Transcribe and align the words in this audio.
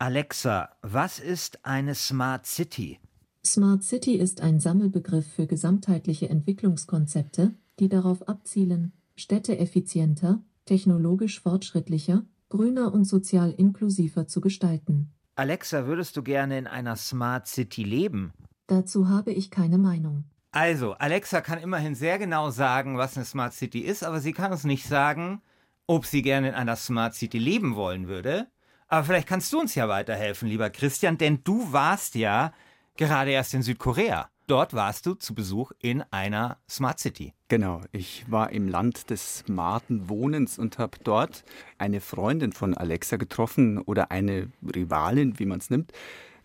Alexa, 0.00 0.68
was 0.80 1.18
ist 1.18 1.64
eine 1.64 1.96
Smart 1.96 2.46
City? 2.46 3.00
Smart 3.44 3.82
City 3.82 4.14
ist 4.14 4.40
ein 4.40 4.60
Sammelbegriff 4.60 5.26
für 5.26 5.48
gesamtheitliche 5.48 6.28
Entwicklungskonzepte, 6.28 7.56
die 7.80 7.88
darauf 7.88 8.28
abzielen, 8.28 8.92
Städte 9.16 9.58
effizienter, 9.58 10.40
technologisch 10.66 11.40
fortschrittlicher, 11.40 12.24
grüner 12.48 12.94
und 12.94 13.06
sozial 13.06 13.50
inklusiver 13.50 14.28
zu 14.28 14.40
gestalten. 14.40 15.12
Alexa, 15.34 15.88
würdest 15.88 16.16
du 16.16 16.22
gerne 16.22 16.58
in 16.58 16.68
einer 16.68 16.94
Smart 16.94 17.48
City 17.48 17.82
leben? 17.82 18.32
Dazu 18.68 19.08
habe 19.08 19.32
ich 19.32 19.50
keine 19.50 19.78
Meinung. 19.78 20.22
Also, 20.52 20.92
Alexa 20.92 21.40
kann 21.40 21.58
immerhin 21.58 21.96
sehr 21.96 22.20
genau 22.20 22.50
sagen, 22.50 22.98
was 22.98 23.16
eine 23.16 23.26
Smart 23.26 23.52
City 23.52 23.80
ist, 23.80 24.04
aber 24.04 24.20
sie 24.20 24.32
kann 24.32 24.52
uns 24.52 24.62
nicht 24.62 24.86
sagen, 24.86 25.42
ob 25.88 26.06
sie 26.06 26.22
gerne 26.22 26.50
in 26.50 26.54
einer 26.54 26.76
Smart 26.76 27.14
City 27.16 27.38
leben 27.38 27.74
wollen 27.74 28.06
würde. 28.06 28.46
Aber 28.88 29.04
vielleicht 29.04 29.28
kannst 29.28 29.52
du 29.52 29.60
uns 29.60 29.74
ja 29.74 29.88
weiterhelfen, 29.88 30.48
lieber 30.48 30.70
Christian, 30.70 31.18
denn 31.18 31.44
du 31.44 31.72
warst 31.72 32.14
ja 32.14 32.52
gerade 32.96 33.30
erst 33.30 33.54
in 33.54 33.62
Südkorea. 33.62 34.30
Dort 34.46 34.72
warst 34.72 35.04
du 35.04 35.12
zu 35.12 35.34
Besuch 35.34 35.72
in 35.78 36.02
einer 36.10 36.56
Smart 36.70 36.98
City. 36.98 37.34
Genau, 37.48 37.82
ich 37.92 38.24
war 38.30 38.50
im 38.50 38.66
Land 38.66 39.10
des 39.10 39.40
smarten 39.40 40.08
Wohnens 40.08 40.58
und 40.58 40.78
habe 40.78 40.96
dort 41.04 41.44
eine 41.76 42.00
Freundin 42.00 42.52
von 42.52 42.74
Alexa 42.74 43.18
getroffen 43.18 43.76
oder 43.76 44.10
eine 44.10 44.50
Rivalin, 44.74 45.38
wie 45.38 45.44
man 45.44 45.58
es 45.58 45.68
nimmt. 45.68 45.92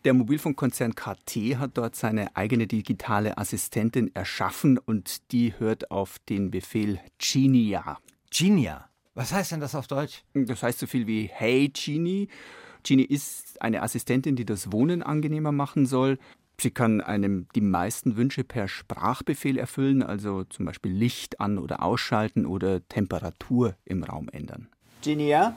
Der 0.03 0.13
Mobilfunkkonzern 0.13 0.95
KT 0.95 1.57
hat 1.59 1.77
dort 1.77 1.95
seine 1.95 2.35
eigene 2.35 2.67
digitale 2.67 3.37
Assistentin 3.37 4.13
erschaffen 4.13 4.77
und 4.77 5.31
die 5.31 5.57
hört 5.57 5.91
auf 5.91 6.19
den 6.27 6.51
Befehl 6.51 6.99
Genia. 7.19 7.99
Genia. 8.29 8.89
Was 9.15 9.31
heißt 9.31 9.51
denn 9.51 9.59
das 9.59 9.75
auf 9.75 9.87
Deutsch? 9.87 10.23
Das 10.33 10.63
heißt 10.63 10.79
so 10.79 10.87
viel 10.87 11.05
wie 11.05 11.29
Hey 11.31 11.69
Genie. 11.69 12.29
Genie 12.83 13.03
ist 13.03 13.61
eine 13.61 13.83
Assistentin, 13.83 14.35
die 14.35 14.45
das 14.45 14.71
Wohnen 14.71 15.03
angenehmer 15.03 15.51
machen 15.51 15.85
soll. 15.85 16.17
Sie 16.59 16.71
kann 16.71 17.01
einem 17.01 17.47
die 17.55 17.61
meisten 17.61 18.15
Wünsche 18.15 18.43
per 18.43 18.67
Sprachbefehl 18.67 19.57
erfüllen, 19.57 20.01
also 20.01 20.43
zum 20.45 20.65
Beispiel 20.65 20.91
Licht 20.91 21.39
an- 21.39 21.57
oder 21.57 21.83
ausschalten 21.83 22.45
oder 22.45 22.87
Temperatur 22.87 23.75
im 23.85 24.03
Raum 24.03 24.29
ändern. 24.29 24.67
Genia, 25.01 25.55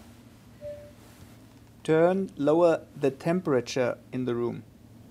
turn 1.83 2.31
lower 2.37 2.83
the 3.01 3.11
temperature 3.11 3.97
in 4.11 4.27
the 4.27 4.33
room. 4.33 4.63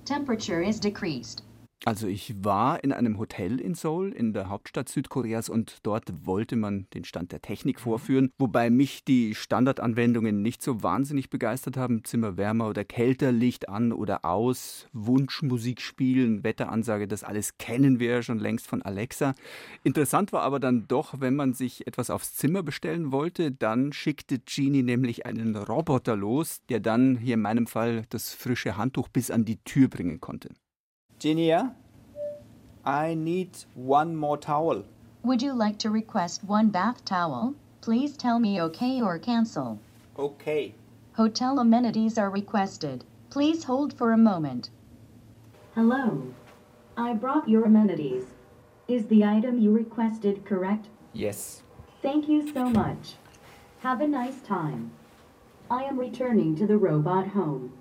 Temperature 0.05 0.61
is 0.61 0.79
decreased. 0.79 1.44
Also 1.83 2.07
ich 2.07 2.43
war 2.43 2.83
in 2.83 2.91
einem 2.91 3.19
Hotel 3.19 3.59
in 3.59 3.75
Seoul, 3.75 4.11
in 4.11 4.33
der 4.33 4.49
Hauptstadt 4.49 4.89
Südkoreas, 4.89 5.49
und 5.49 5.79
dort 5.83 6.25
wollte 6.25 6.55
man 6.55 6.87
den 6.95 7.03
Stand 7.03 7.31
der 7.31 7.41
Technik 7.41 7.79
vorführen, 7.79 8.31
wobei 8.39 8.69
mich 8.71 9.03
die 9.03 9.35
Standardanwendungen 9.35 10.41
nicht 10.41 10.63
so 10.63 10.81
wahnsinnig 10.81 11.29
begeistert 11.29 11.77
haben. 11.77 12.03
Zimmer 12.03 12.37
wärmer 12.37 12.69
oder 12.69 12.85
kälter, 12.85 13.31
Licht 13.31 13.69
an 13.69 13.91
oder 13.91 14.25
aus, 14.25 14.87
Wunschmusik 14.93 15.79
spielen, 15.79 16.43
Wetteransage, 16.43 17.07
das 17.07 17.23
alles 17.23 17.57
kennen 17.59 17.99
wir 17.99 18.09
ja 18.09 18.23
schon 18.23 18.39
längst 18.39 18.65
von 18.65 18.81
Alexa. 18.81 19.35
Interessant 19.83 20.33
war 20.33 20.41
aber 20.41 20.59
dann 20.59 20.87
doch, 20.87 21.19
wenn 21.19 21.35
man 21.35 21.53
sich 21.53 21.85
etwas 21.85 22.09
aufs 22.09 22.35
Zimmer 22.35 22.63
bestellen 22.63 23.11
wollte, 23.11 23.51
dann 23.51 23.93
schickte 23.93 24.39
Genie 24.39 24.81
nämlich 24.81 25.27
einen 25.27 25.55
Roboter 25.55 26.15
los, 26.15 26.61
der 26.69 26.79
dann 26.79 27.17
hier 27.17 27.35
in 27.35 27.41
meinem 27.41 27.67
Fall 27.67 28.05
das 28.09 28.33
frische 28.33 28.75
Handtuch 28.77 29.09
bis 29.09 29.29
an 29.29 29.45
die 29.45 29.57
Tür 29.57 29.87
bringen 29.87 30.19
konnte. 30.19 30.49
Genia, 31.19 31.73
I 32.85 33.13
need 33.13 33.57
one 33.73 34.15
more 34.15 34.37
towel. 34.37 34.83
Would 35.23 35.41
you 35.41 35.53
like 35.53 35.79
to 35.79 35.89
request 35.89 36.43
one 36.43 36.69
bath 36.69 37.03
towel? 37.05 37.55
Please 37.81 38.17
tell 38.17 38.37
me 38.37 38.61
okay 38.61 39.01
or 39.01 39.17
cancel. 39.17 39.79
Okay. 40.19 40.75
Hotel 41.13 41.59
amenities 41.59 42.17
are 42.17 42.29
requested. 42.29 43.05
Please 43.29 43.63
hold 43.63 43.93
for 43.93 44.11
a 44.11 44.17
moment. 44.17 44.69
Hello. 45.73 46.33
I 46.97 47.13
brought 47.13 47.49
your 47.49 47.65
amenities. 47.65 48.25
Is 48.87 49.07
the 49.07 49.23
item 49.23 49.57
you 49.59 49.71
requested 49.71 50.45
correct? 50.45 50.87
Yes. 51.13 51.63
Thank 52.01 52.27
you 52.27 52.51
so 52.53 52.69
much. 52.69 53.15
Have 53.79 54.01
a 54.01 54.07
nice 54.07 54.41
time. 54.41 54.91
I 55.71 55.83
am 55.83 55.97
returning 55.97 56.55
to 56.57 56.67
the 56.67 56.77
robot 56.77 57.27
home. 57.29 57.73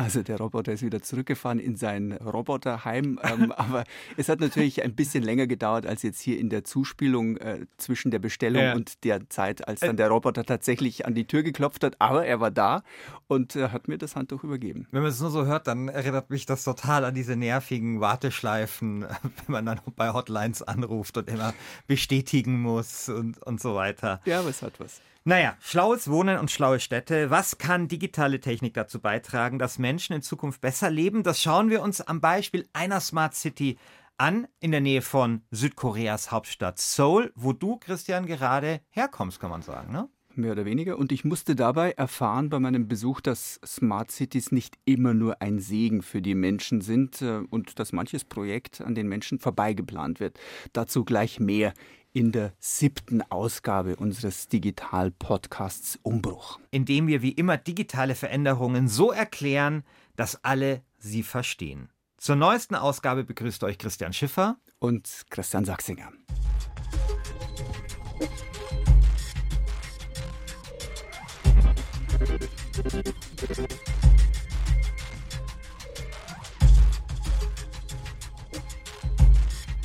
Also 0.00 0.22
der 0.22 0.38
Roboter 0.38 0.72
ist 0.72 0.80
wieder 0.82 1.02
zurückgefahren 1.02 1.58
in 1.58 1.76
sein 1.76 2.12
Roboterheim, 2.12 3.20
ähm, 3.22 3.52
aber 3.56 3.84
es 4.16 4.30
hat 4.30 4.40
natürlich 4.40 4.82
ein 4.82 4.94
bisschen 4.94 5.22
länger 5.22 5.46
gedauert 5.46 5.84
als 5.84 6.02
jetzt 6.02 6.22
hier 6.22 6.38
in 6.38 6.48
der 6.48 6.64
Zuspielung 6.64 7.36
äh, 7.36 7.66
zwischen 7.76 8.10
der 8.10 8.18
Bestellung 8.18 8.62
Ja. 8.62 8.72
und 8.74 9.04
der 9.04 9.28
Zeit, 9.28 9.68
als 9.68 9.80
dann 9.80 9.98
der 9.98 10.08
Roboter 10.08 10.44
tatsächlich 10.44 11.04
an 11.04 11.14
die 11.14 11.26
Tür 11.26 11.42
geklopft 11.42 11.84
hat. 11.84 11.96
Aber 12.00 12.24
er 12.24 12.40
war 12.40 12.50
da 12.50 12.82
und 13.28 13.56
äh, 13.56 13.68
hat 13.68 13.88
mir 13.88 13.98
das 13.98 14.16
Handtuch 14.16 14.42
übergeben. 14.42 14.86
Wenn 14.90 15.02
man 15.02 15.10
es 15.10 15.20
nur 15.20 15.30
so 15.30 15.44
hört, 15.44 15.66
dann 15.66 15.88
erinnert 15.88 16.30
mich 16.30 16.46
das 16.46 16.64
total 16.64 17.04
an 17.04 17.14
diese 17.14 17.36
nervigen 17.36 18.00
Warteschleifen, 18.00 19.02
wenn 19.22 19.52
man 19.52 19.66
dann 19.66 19.80
bei 19.96 20.14
Hotlines 20.14 20.62
anruft 20.62 21.18
und 21.18 21.28
immer 21.28 21.52
bestätigen 21.86 22.62
muss 22.62 23.10
und, 23.10 23.36
und 23.42 23.60
so 23.60 23.74
weiter. 23.74 24.22
Ja, 24.24 24.40
aber 24.40 24.48
es 24.48 24.62
hat 24.62 24.80
was. 24.80 25.02
Naja, 25.24 25.54
schlaues 25.60 26.08
Wohnen 26.10 26.38
und 26.38 26.50
schlaue 26.50 26.80
Städte. 26.80 27.28
Was 27.28 27.58
kann 27.58 27.88
digitale 27.88 28.40
Technik 28.40 28.72
dazu 28.72 29.00
beitragen, 29.00 29.58
dass 29.58 29.78
Menschen 29.78 30.14
in 30.14 30.22
Zukunft 30.22 30.62
besser 30.62 30.88
leben? 30.88 31.22
Das 31.22 31.42
schauen 31.42 31.68
wir 31.68 31.82
uns 31.82 32.00
am 32.00 32.22
Beispiel 32.22 32.66
einer 32.72 33.00
Smart 33.00 33.34
City 33.34 33.76
an, 34.16 34.48
in 34.60 34.70
der 34.70 34.80
Nähe 34.80 35.02
von 35.02 35.42
Südkoreas 35.50 36.30
Hauptstadt 36.32 36.78
Seoul, 36.78 37.32
wo 37.34 37.52
du, 37.52 37.76
Christian, 37.76 38.24
gerade 38.24 38.80
herkommst, 38.88 39.40
kann 39.40 39.50
man 39.50 39.60
sagen, 39.60 39.92
ne? 39.92 40.08
Mehr 40.36 40.52
oder 40.52 40.64
weniger. 40.64 40.96
Und 40.96 41.10
ich 41.12 41.24
musste 41.24 41.56
dabei 41.56 41.90
erfahren 41.90 42.50
bei 42.50 42.60
meinem 42.60 42.86
Besuch, 42.86 43.20
dass 43.20 43.60
Smart 43.66 44.12
Cities 44.12 44.52
nicht 44.52 44.78
immer 44.84 45.12
nur 45.12 45.42
ein 45.42 45.58
Segen 45.58 46.02
für 46.02 46.22
die 46.22 46.36
Menschen 46.36 46.80
sind 46.80 47.20
äh, 47.20 47.40
und 47.50 47.78
dass 47.78 47.92
manches 47.92 48.24
Projekt 48.24 48.80
an 48.80 48.94
den 48.94 49.08
Menschen 49.08 49.38
vorbeigeplant 49.40 50.20
wird. 50.20 50.38
Dazu 50.72 51.04
gleich 51.04 51.40
mehr 51.40 51.74
in 52.12 52.32
der 52.32 52.52
siebten 52.58 53.22
Ausgabe 53.30 53.96
unseres 53.96 54.48
Digital-Podcasts 54.48 55.98
Umbruch. 56.02 56.58
Indem 56.70 57.06
wir 57.06 57.22
wie 57.22 57.32
immer 57.32 57.56
digitale 57.56 58.14
Veränderungen 58.14 58.88
so 58.88 59.12
erklären, 59.12 59.84
dass 60.16 60.44
alle 60.44 60.82
sie 60.98 61.22
verstehen. 61.22 61.88
Zur 62.16 62.36
neuesten 62.36 62.74
Ausgabe 62.74 63.24
begrüßt 63.24 63.64
euch 63.64 63.78
Christian 63.78 64.12
Schiffer. 64.12 64.58
Und 64.78 65.24
Christian 65.30 65.64
Sachsinger. 65.64 66.10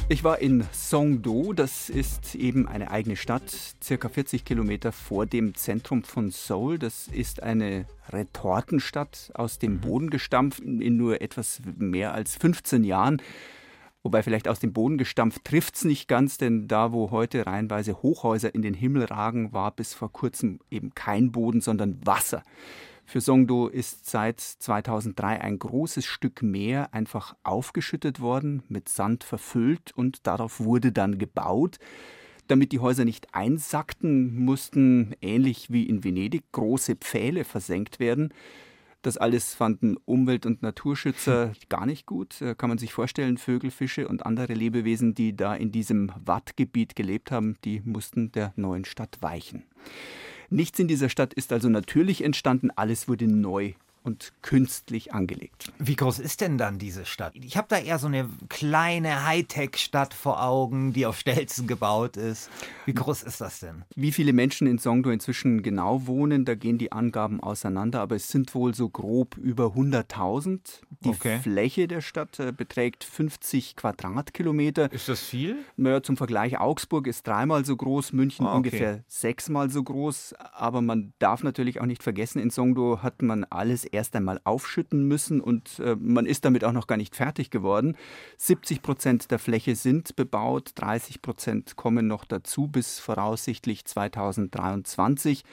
Ich 0.08 0.24
war 0.24 0.38
in 0.38 0.64
Songdo, 0.72 1.54
das 1.54 1.90
ist 1.90 2.36
eben 2.36 2.68
eine 2.68 2.92
eigene 2.92 3.16
Stadt, 3.16 3.52
circa 3.84 4.08
40 4.08 4.46
Kilometer 4.46 4.92
vor 4.92 5.26
dem 5.26 5.56
Zentrum 5.56 6.04
von 6.04 6.30
Seoul. 6.30 6.78
Das 6.78 7.08
ist 7.08 7.42
eine 7.42 7.88
Retortenstadt 8.10 9.32
aus 9.34 9.58
dem 9.58 9.80
Boden 9.82 10.12
gestampft 10.12 10.60
in 10.60 10.96
nur 10.96 11.22
etwas 11.22 11.60
mehr 11.78 12.14
als 12.14 12.36
15 12.36 12.84
Jahren. 12.84 13.20
Wobei 14.04 14.22
vielleicht 14.22 14.48
aus 14.48 14.60
dem 14.60 14.74
Boden 14.74 15.00
gestampft 15.00 15.44
trifft's 15.44 15.84
nicht 15.84 16.08
ganz, 16.08 16.38
denn 16.38 16.68
da, 16.68 16.92
wo 16.92 17.10
heute 17.10 17.48
reihenweise 17.48 18.04
Hochhäuser 18.04 18.54
in 18.54 18.62
den 18.62 18.76
Himmel 18.76 19.06
ragen, 19.06 19.54
war 19.54 19.72
bis 19.72 19.96
vor 19.96 20.12
kurzem 20.12 20.60
eben 20.70 20.94
kein 20.94 21.32
Boden, 21.32 21.62
sondern 21.62 22.06
Wasser. 22.06 22.44
Für 23.06 23.22
Songdo 23.22 23.68
ist 23.68 24.10
seit 24.10 24.40
2003 24.40 25.40
ein 25.42 25.60
großes 25.60 26.06
Stück 26.06 26.42
Meer 26.42 26.94
einfach 26.94 27.36
aufgeschüttet 27.44 28.20
worden, 28.20 28.64
mit 28.68 28.90
Sand 28.90 29.24
verfüllt 29.24 29.92
und 29.96 30.26
darauf 30.28 30.60
wurde 30.60 30.92
dann 30.92 31.18
gebaut. 31.20 31.78
Damit 32.48 32.72
die 32.72 32.80
Häuser 32.80 33.06
nicht 33.06 33.34
einsackten, 33.34 34.44
mussten, 34.44 35.16
ähnlich 35.22 35.72
wie 35.72 35.84
in 35.84 36.04
Venedig, 36.04 36.52
große 36.52 36.96
Pfähle 36.96 37.44
versenkt 37.44 38.00
werden. 38.00 38.34
Das 39.02 39.18
alles 39.18 39.54
fanden 39.54 39.98
Umwelt- 40.06 40.48
und 40.48 40.64
Naturschützer 40.64 41.54
gar 41.70 41.86
nicht 41.86 42.08
gut. 42.08 42.42
Äh, 42.42 42.56
Kann 42.56 42.70
man 42.70 42.80
sich 42.80 42.92
vorstellen, 42.92 43.38
Vögel, 43.38 43.70
Fische 43.70 44.08
und 44.08 44.26
andere 44.26 44.56
Lebewesen, 44.56 45.14
die 45.14 45.36
da 45.36 45.56
in 45.56 45.72
diesem 45.72 46.12
Wattgebiet 46.24 46.96
gelebt 46.96 47.32
haben, 47.32 47.56
die 47.64 47.82
mussten 47.86 48.32
der 48.32 48.52
neuen 48.56 48.84
Stadt 48.84 49.18
weichen. 49.22 49.64
Nichts 50.56 50.80
in 50.80 50.88
dieser 50.88 51.10
Stadt 51.10 51.34
ist 51.34 51.52
also 51.52 51.68
natürlich 51.68 52.24
entstanden, 52.24 52.72
alles 52.74 53.10
wurde 53.10 53.28
neu 53.28 53.74
und 54.06 54.32
künstlich 54.42 55.14
angelegt. 55.14 55.72
Wie 55.80 55.96
groß 55.96 56.20
ist 56.20 56.40
denn 56.42 56.58
dann 56.58 56.80
diese 56.80 57.06
Stadt? 57.06 57.34
Ich 57.36 57.58
habe 57.58 57.68
da 57.70 57.78
eher 57.78 58.00
so 58.00 58.08
eine 58.08 58.30
kleine 58.50 59.26
Hightech-Stadt 59.26 60.14
vor 60.14 60.42
Augen, 60.44 60.94
die 60.94 61.06
auf 61.06 61.20
Stelzen 61.20 61.68
gebaut 61.68 62.16
ist. 62.16 62.50
Wie 62.86 62.94
groß 62.94 63.24
ist 63.24 63.42
das 63.42 63.60
denn? 63.60 63.84
Wie 63.96 64.12
viele 64.12 64.32
Menschen 64.32 64.68
in 64.68 64.78
Songdo 64.80 65.10
inzwischen 65.10 65.64
genau 65.64 66.06
wohnen, 66.08 66.46
da 66.46 66.56
gehen 66.56 66.78
die 66.78 66.92
Angaben 66.92 67.40
auseinander, 67.42 68.02
aber 68.02 68.16
es 68.16 68.30
sind 68.30 68.54
wohl 68.56 68.74
so 68.76 68.90
grob 68.90 69.38
über 69.38 69.66
100.000. 69.76 70.82
Die 71.02 71.10
Okay. 71.10 71.40
Fläche 71.40 71.88
der 71.88 72.02
Stadt 72.02 72.40
äh, 72.40 72.52
beträgt 72.52 73.04
50 73.04 73.76
Quadratkilometer. 73.76 74.92
Ist 74.92 75.10
das 75.10 75.22
viel? 75.22 75.58
Naja, 75.78 76.04
zum 76.04 76.18
Vergleich, 76.18 76.60
Augsburg 76.60 77.08
ist 77.08 77.26
dreimal 77.28 77.66
so 77.66 77.76
groß, 77.76 78.14
München 78.14 78.46
Ah, 78.46 78.50
okay. 78.50 78.58
ungefähr 78.58 79.04
sechsmal 79.08 79.70
so 79.70 79.84
groß. 79.84 80.36
Aber 80.54 80.82
man 80.82 81.14
darf 81.20 81.44
natürlich 81.44 81.82
auch 81.82 81.86
nicht 81.86 82.04
vergessen, 82.04 82.40
in 82.40 82.52
Songdo 82.52 83.00
hat 83.02 83.22
man 83.22 83.44
alles 83.46 83.86
erst 83.96 84.16
einmal 84.16 84.40
aufschütten 84.44 85.08
müssen 85.08 85.42
und 85.42 85.80
äh, 85.80 85.96
man 86.00 86.26
ist 86.26 86.46
damit 86.46 86.64
auch 86.64 86.72
noch 86.72 86.88
gar 86.88 86.98
nicht 86.98 87.16
fertig 87.16 87.50
geworden. 87.50 87.96
70 88.38 88.82
Prozent 88.82 89.32
der 89.32 89.40
Fläche 89.40 89.76
sind 89.76 90.16
bebaut, 90.16 90.72
30 90.76 91.22
Prozent 91.22 91.76
kommen 91.76 92.08
noch 92.08 92.26
dazu 92.26 92.68
bis 92.68 93.00
voraussichtlich 93.00 93.86
2023. 93.86 95.44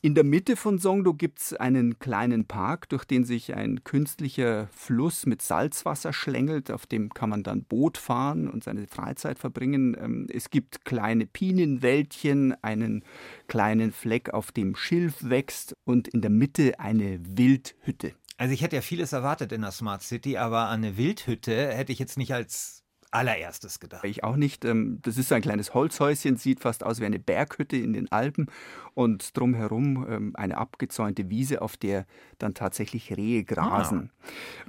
In 0.00 0.14
der 0.14 0.22
Mitte 0.22 0.54
von 0.54 0.78
Songdo 0.78 1.12
gibt 1.12 1.40
es 1.40 1.54
einen 1.54 1.98
kleinen 1.98 2.44
Park, 2.44 2.88
durch 2.88 3.04
den 3.04 3.24
sich 3.24 3.56
ein 3.56 3.82
künstlicher 3.82 4.68
Fluss 4.68 5.26
mit 5.26 5.42
Salzwasser 5.42 6.12
schlängelt. 6.12 6.70
Auf 6.70 6.86
dem 6.86 7.12
kann 7.12 7.30
man 7.30 7.42
dann 7.42 7.64
Boot 7.64 7.98
fahren 7.98 8.48
und 8.48 8.62
seine 8.62 8.86
Freizeit 8.86 9.40
verbringen. 9.40 9.96
Ähm, 10.00 10.28
es 10.32 10.50
gibt 10.50 10.84
kleine 10.84 11.26
Pinienwäldchen, 11.26 12.54
einen 12.62 13.02
kleinen 13.48 13.90
Fleck, 13.90 14.30
auf 14.30 14.52
dem 14.52 14.76
Schilf 14.76 15.16
wächst 15.28 15.74
und 15.84 16.06
in 16.06 16.20
der 16.20 16.30
Mitte 16.30 16.78
eine 16.78 17.18
Wildhütte. 17.36 18.12
Also 18.36 18.54
ich 18.54 18.62
hätte 18.62 18.76
ja 18.76 18.82
vieles 18.82 19.12
erwartet 19.12 19.50
in 19.50 19.62
der 19.62 19.72
Smart 19.72 20.02
City, 20.02 20.36
aber 20.36 20.68
eine 20.68 20.96
Wildhütte 20.96 21.72
hätte 21.72 21.90
ich 21.90 21.98
jetzt 21.98 22.18
nicht 22.18 22.32
als 22.32 22.84
allererstes 23.10 23.80
gedacht. 23.80 24.04
Ich 24.04 24.24
auch 24.24 24.36
nicht. 24.36 24.64
Ähm, 24.64 24.98
das 25.02 25.18
ist 25.18 25.28
so 25.28 25.34
ein 25.34 25.42
kleines 25.42 25.74
Holzhäuschen, 25.74 26.36
sieht 26.36 26.60
fast 26.60 26.84
aus 26.84 27.00
wie 27.00 27.06
eine 27.06 27.18
Berghütte 27.18 27.76
in 27.76 27.92
den 27.92 28.10
Alpen 28.12 28.46
und 28.94 29.36
drumherum 29.36 30.06
ähm, 30.08 30.32
eine 30.34 30.58
abgezäunte 30.58 31.30
Wiese, 31.30 31.62
auf 31.62 31.76
der 31.76 32.06
dann 32.38 32.54
tatsächlich 32.54 33.16
Rehe 33.16 33.44
grasen. 33.44 34.10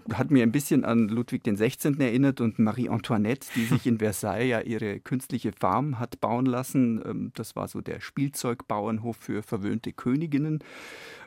Ah. 0.10 0.18
Hat 0.20 0.32
mir 0.32 0.44
ein 0.44 0.52
bisschen 0.52 0.86
an 0.86 1.10
Ludwig 1.10 1.44
XVI. 1.44 2.00
erinnert 2.00 2.42
und 2.42 2.60
Marie 2.60 2.90
Antoinette, 2.90 3.48
die 3.56 3.66
sich 3.66 3.86
in 3.88 3.98
Versailles 4.00 4.50
ja 4.50 4.62
ihre 4.62 5.00
künstliche 5.00 5.52
Farm 5.52 6.00
hat 6.00 6.22
bauen 6.22 6.46
lassen. 6.46 7.02
Ähm, 7.06 7.32
das 7.36 7.56
war 7.56 7.68
so 7.68 7.82
der 7.82 8.00
Spielzeugbauernhof 8.00 9.18
für 9.18 9.44
verwöhnte 9.44 9.94
Königinnen. 9.94 10.64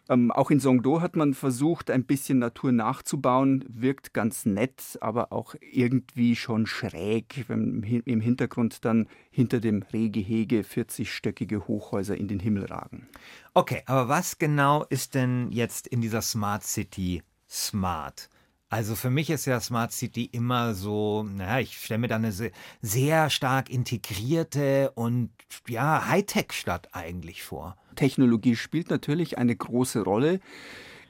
Ähm, 0.09 0.31
auch 0.33 0.51
in 0.51 0.61
Songdo 0.61 1.01
hat 1.01 1.17
man 1.17 1.35
versucht, 1.35 1.91
ein 1.91 2.05
bisschen 2.05 2.39
Natur 2.39 2.73
nachzubauen. 2.73 3.65
Wirkt 3.69 4.13
ganz 4.13 4.45
nett, 4.45 4.99
aber 5.01 5.33
auch 5.33 5.55
irgendwie 5.61 6.35
schon 6.37 6.67
schräg, 6.67 7.45
wenn 7.49 7.83
im 7.83 8.21
Hintergrund 8.21 8.85
dann 8.85 9.09
hinter 9.31 9.61
dem 9.61 9.83
Rehgehege 9.93 10.63
40-stöckige 10.63 11.67
Hochhäuser 11.69 12.17
in 12.17 12.29
den 12.29 12.41
Himmel 12.41 12.67
ragen. 12.67 13.07
Okay, 13.55 13.83
aber 13.87 14.09
was 14.09 14.39
genau 14.39 14.85
ist 14.89 15.15
denn 15.15 15.51
jetzt 15.53 15.87
in 15.87 16.01
dieser 16.01 16.23
Smart 16.23 16.65
City 16.65 17.23
smart? 17.49 18.29
Also 18.73 18.95
für 18.95 19.11
mich 19.11 19.29
ist 19.29 19.45
ja 19.45 19.61
Smart 19.61 19.93
City 19.93 20.25
immer 20.25 20.73
so, 20.73 21.25
naja, 21.25 21.61
ich 21.61 21.77
stelle 21.77 21.99
mir 21.99 22.09
da 22.09 22.17
eine 22.17 22.33
sehr 22.81 23.29
stark 23.29 23.69
integrierte 23.69 24.93
und 24.95 25.31
ja, 25.69 26.09
Hightech-Stadt 26.09 26.89
eigentlich 26.93 27.43
vor. 27.43 27.77
Technologie 27.95 28.57
spielt 28.57 28.91
natürlich 28.91 29.39
eine 29.39 29.55
große 29.55 30.03
Rolle. 30.03 30.41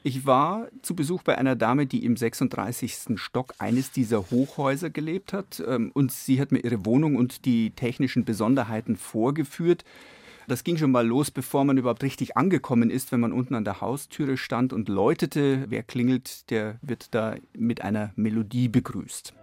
Ich 0.05 0.27
war 0.27 0.67
zu 0.83 0.97
Besuch 0.97 1.23
bei 1.23 1.39
einer 1.39 1.55
Dame, 1.55 1.87
die 1.87 2.05
im 2.05 2.17
36. 2.17 3.17
Stock 3.17 3.55
eines 3.59 3.93
dieser 3.93 4.31
Hochhäuser 4.31 4.91
gelebt 4.91 5.33
hat. 5.33 5.63
Ähm, 5.67 5.93
und 5.95 6.11
sie 6.11 6.41
hat 6.41 6.51
mir 6.51 6.59
ihre 6.59 6.85
Wohnung 6.85 7.15
und 7.17 7.45
die 7.45 7.71
technischen 7.71 8.25
Besonderheiten 8.25 8.97
vorgeführt. 8.97 9.85
Das 10.49 10.65
ging 10.65 10.77
schon 10.77 10.91
mal 10.91 11.07
los, 11.07 11.31
bevor 11.31 11.65
man 11.65 11.79
überhaupt 11.79 12.03
richtig 12.03 12.37
angekommen 12.37 12.91
ist, 12.91 13.13
wenn 13.13 13.21
man 13.21 13.33
unten 13.33 13.55
an 13.55 13.65
der 13.65 13.81
Haustüre 13.81 14.37
stand 14.37 14.73
und 14.73 14.89
läutete. 14.89 15.67
Wer 15.69 15.85
klingelt, 15.85 16.51
der 16.51 16.79
wird 16.83 17.15
da 17.15 17.37
mit 17.57 17.83
einer 17.83 18.13
Melodie 18.17 18.69
begrüßt. 18.69 19.35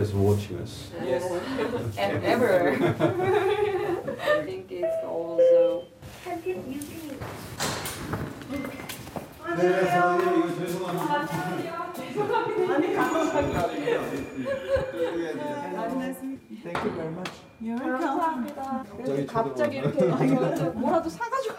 God 0.00 0.06
is 0.06 0.14
watching 0.14 0.58
us. 0.60 0.90
Yes. 1.04 1.24
and 1.98 2.24
ever. 2.24 2.72
I 2.72 4.44
think 4.46 4.72
it's 4.72 5.04
also. 5.04 5.84
네, 9.56 9.90
선생님 9.90 10.38
이거 10.38 10.48
죄송합니다. 10.56 11.28
아니 12.74 12.94
감사합니다. 12.94 13.68
Thank 16.62 16.84
you 16.84 16.92
very 16.94 17.12
much. 17.12 17.32
감사합니다. 17.60 18.84
그래서 18.96 19.26
갑자기 19.32 19.76
이렇게 19.78 20.04
뭐라도 20.74 21.10
사가지고 21.10 21.54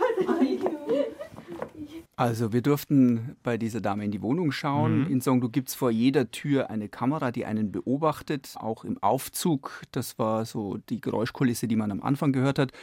Also 2.21 2.53
wir 2.53 2.62
durften 2.62 3.35
bei 3.41 3.57
dieser 3.57 3.81
Dame 3.81 4.06
in 4.06 4.12
die 4.12 4.21
Wohnung 4.21 4.51
schauen. 4.51 5.06
Mhm. 5.06 5.07
In 5.07 5.21
Songdo 5.21 5.50
gibt 5.50 5.69
es 5.69 5.73
vor 5.73 5.89
jeder 5.89 6.29
Tür 6.29 6.69
eine 6.69 6.88
Kamera, 6.88 7.31
die 7.31 7.45
einen 7.45 7.71
beobachtet, 7.71 8.53
auch 8.57 8.85
im 8.85 9.01
Aufzug. 9.01 9.81
Das 9.91 10.19
war 10.19 10.45
so 10.45 10.77
die 10.89 11.01
Geräuschkulisse, 11.01 11.68
die 11.68 11.75
man 11.75 11.89
am 11.89 12.03
Anfang 12.03 12.31
gehört 12.31 12.59
hat. 12.59 12.73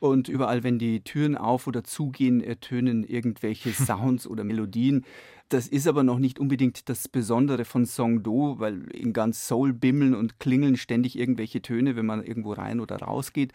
Und 0.00 0.28
überall, 0.28 0.64
wenn 0.64 0.80
die 0.80 1.04
Türen 1.04 1.36
auf 1.36 1.68
oder 1.68 1.84
zugehen, 1.84 2.40
ertönen 2.40 3.04
irgendwelche 3.04 3.70
Sounds 3.72 4.26
oder 4.26 4.42
Melodien. 4.42 5.04
Das 5.50 5.68
ist 5.68 5.86
aber 5.86 6.02
noch 6.02 6.18
nicht 6.18 6.40
unbedingt 6.40 6.88
das 6.88 7.06
Besondere 7.06 7.64
von 7.64 7.86
Songdo, 7.86 8.56
weil 8.58 8.90
in 8.90 9.12
ganz 9.12 9.46
Seoul 9.46 9.72
bimmeln 9.72 10.16
und 10.16 10.40
klingeln 10.40 10.76
ständig 10.76 11.16
irgendwelche 11.16 11.62
Töne, 11.62 11.94
wenn 11.94 12.06
man 12.06 12.24
irgendwo 12.24 12.54
rein 12.54 12.80
oder 12.80 12.96
raus 12.96 13.32
geht. 13.32 13.52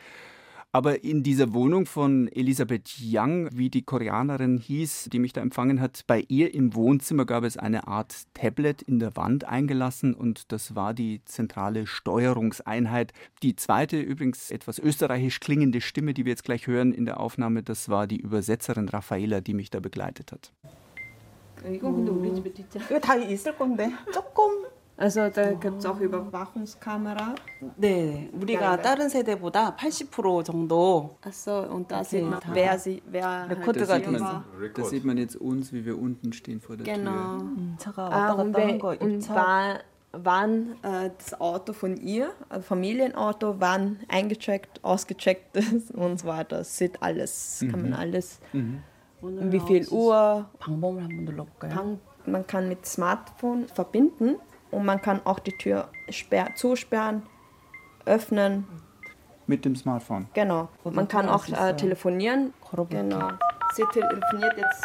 Aber 0.74 1.02
in 1.02 1.24
dieser 1.24 1.52
Wohnung 1.52 1.84
von 1.84 2.28
Elisabeth 2.28 2.94
Young, 3.02 3.48
wie 3.52 3.70
die 3.70 3.82
Koreanerin 3.82 4.58
hieß, 4.58 5.08
die 5.12 5.18
mich 5.18 5.32
da 5.32 5.40
empfangen 5.40 5.80
hat, 5.80 6.04
bei 6.06 6.24
ihr 6.28 6.54
im 6.54 6.74
Wohnzimmer 6.74 7.24
gab 7.24 7.42
es 7.42 7.56
eine 7.56 7.88
Art 7.88 8.14
Tablet 8.34 8.82
in 8.82 9.00
der 9.00 9.16
Wand 9.16 9.44
eingelassen 9.44 10.14
und 10.14 10.52
das 10.52 10.76
war 10.76 10.94
die 10.94 11.22
zentrale 11.24 11.88
Steuerungseinheit. 11.88 13.12
Die 13.42 13.56
zweite, 13.56 14.00
übrigens 14.00 14.52
etwas 14.52 14.78
österreichisch 14.78 15.40
klingende 15.40 15.80
Stimme, 15.80 16.14
die 16.14 16.24
wir 16.24 16.30
jetzt 16.30 16.44
gleich 16.44 16.68
hören 16.68 16.92
in 16.92 17.04
der 17.04 17.18
Aufnahme, 17.18 17.64
das 17.64 17.88
war 17.88 18.06
die 18.06 18.20
Übersetzerin 18.20 18.88
Raffaela, 18.88 19.40
die 19.40 19.54
mich 19.54 19.70
da 19.70 19.80
begleitet 19.80 20.30
hat. 20.30 20.52
이건 21.66 21.94
근데 21.94 22.10
우리 22.10 22.34
집에 22.34 22.52
뒷자. 22.54 22.80
이거 22.86 22.98
다 22.98 23.16
있을 23.16 23.54
건데 23.56 23.92
조금 24.14 24.64
Also 24.96 25.30
da 25.30 25.54
gibt 25.54 25.78
es 25.78 25.86
auch 25.86 25.98
Überwachungskamera. 25.98 27.34
네, 27.76 28.28
우리가 28.34 28.82
다른 28.82 29.08
세대보다 29.08 29.74
80% 29.76 30.44
정도. 30.44 31.16
Achso, 31.22 31.60
und 31.72 31.90
da 31.90 32.04
sieht 32.04 32.22
man, 32.22 32.38
wer, 32.52 32.78
sie, 32.78 33.00
wer 33.10 33.46
레코드가 33.48 33.94
halt 33.94 34.04
돼 34.04 34.10
있어. 34.12 34.42
Da 34.74 34.84
sieht 34.84 35.04
man 35.06 35.16
jetzt 35.16 35.36
uns, 35.36 35.72
wie 35.72 35.86
wir 35.86 35.98
unten 35.98 36.34
stehen 36.34 36.60
vor 36.60 36.76
der 36.76 36.84
Genau. 36.84 37.38
Tür. 37.38 37.40
음, 37.40 37.76
차가 37.78 38.10
Ah, 38.10 38.10
왔다 38.10 38.34
und 38.42 38.52
갔다 38.52 38.58
wer, 38.58 38.68
한 38.68 38.78
거, 38.78 38.88
und 39.00 39.24
입차. 39.24 39.34
war, 39.34 39.78
wann 40.12 40.76
äh, 40.82 41.10
das 41.16 41.40
Auto 41.40 41.72
von 41.72 41.96
ihr, 41.96 42.32
also 42.50 42.62
Familienauto, 42.62 43.54
wann 43.58 44.00
eingecheckt, 44.08 44.84
ausgecheckt 44.84 45.56
ist 45.56 45.92
und 45.92 46.20
so 46.20 46.26
weiter. 46.28 46.58
Das 46.58 46.76
sieht 46.76 47.02
alles, 47.02 47.64
kann 47.70 47.80
man 47.80 47.94
alles. 47.94 48.38
오늘 49.22 49.50
wie 49.50 49.60
viel 49.60 49.88
Uhr, 49.88 50.44
방범을 50.58 51.04
한번 51.04 51.24
눌러볼까요? 51.24 51.70
Pang- 51.72 51.98
man 52.26 52.46
kann 52.46 52.68
mit 52.68 52.84
Smartphone 52.84 53.66
verbinden 53.68 54.36
und 54.74 54.84
man 54.84 55.00
kann 55.00 55.20
auch 55.24 55.38
die 55.38 55.52
Tür 55.52 55.88
sperr 56.10 56.54
zusperren, 56.54 57.22
öffnen. 58.06 58.66
Mit 59.46 59.64
dem 59.64 59.74
Smartphone. 59.74 60.28
Genau. 60.34 60.68
Man 60.84 61.08
kann 61.08 61.28
auch 61.28 61.48
äh, 61.48 61.74
telefonieren. 61.76 62.52
걸어볼게요. 62.60 63.02
Genau. 63.02 63.28
Sie 63.74 63.84
telefoniert 63.92 64.56
jetzt 64.56 64.84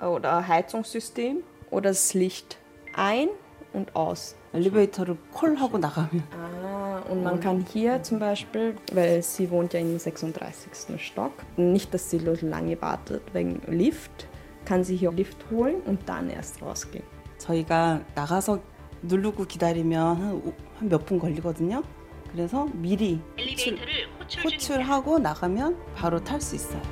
oder 0.00 0.46
Heizungssystem 0.46 1.38
oder 1.70 1.90
das 1.90 2.14
Licht 2.14 2.58
ein 2.94 3.28
und 3.72 3.94
aus. 3.96 4.36
엘리베이터를 4.54 5.16
콜하고 5.34 5.78
나가면 5.78 6.22
Ah, 6.32 7.02
und 7.10 7.22
man 7.22 7.40
kann 7.40 7.66
hier 7.72 8.02
zum 8.02 8.18
Beispiel, 8.18 8.76
weil 8.92 9.22
sie 9.22 9.50
wohnt 9.50 9.74
ja 9.74 9.80
im 9.80 9.98
36. 9.98 10.98
Stock, 10.98 11.32
nicht, 11.56 11.92
dass 11.92 12.10
sie 12.10 12.18
so 12.18 12.34
lange 12.40 12.80
wartet 12.80 13.22
wegen 13.34 13.60
Lift, 13.66 14.26
kann 14.64 14.82
sie 14.84 14.96
hier 14.96 15.12
Lift 15.12 15.44
holen 15.50 15.80
und 15.86 16.08
dann 16.08 16.30
erst 16.30 16.60
rausgehen. 16.62 17.04
저희가 17.38 18.02
나가서 18.14 18.60
누르고 19.02 19.44
기다리면 19.44 20.16
한 20.78 20.88
몇 20.88 21.04
분 21.06 21.18
걸리거든요. 21.18 21.82
그래서 22.32 22.66
미리 22.74 23.20
호출, 23.38 23.78
호출하고 24.44 25.18
나가면 25.18 25.76
바로 25.94 26.18
탈 26.22 26.40
수 26.40 26.56
있어요. 26.56 26.82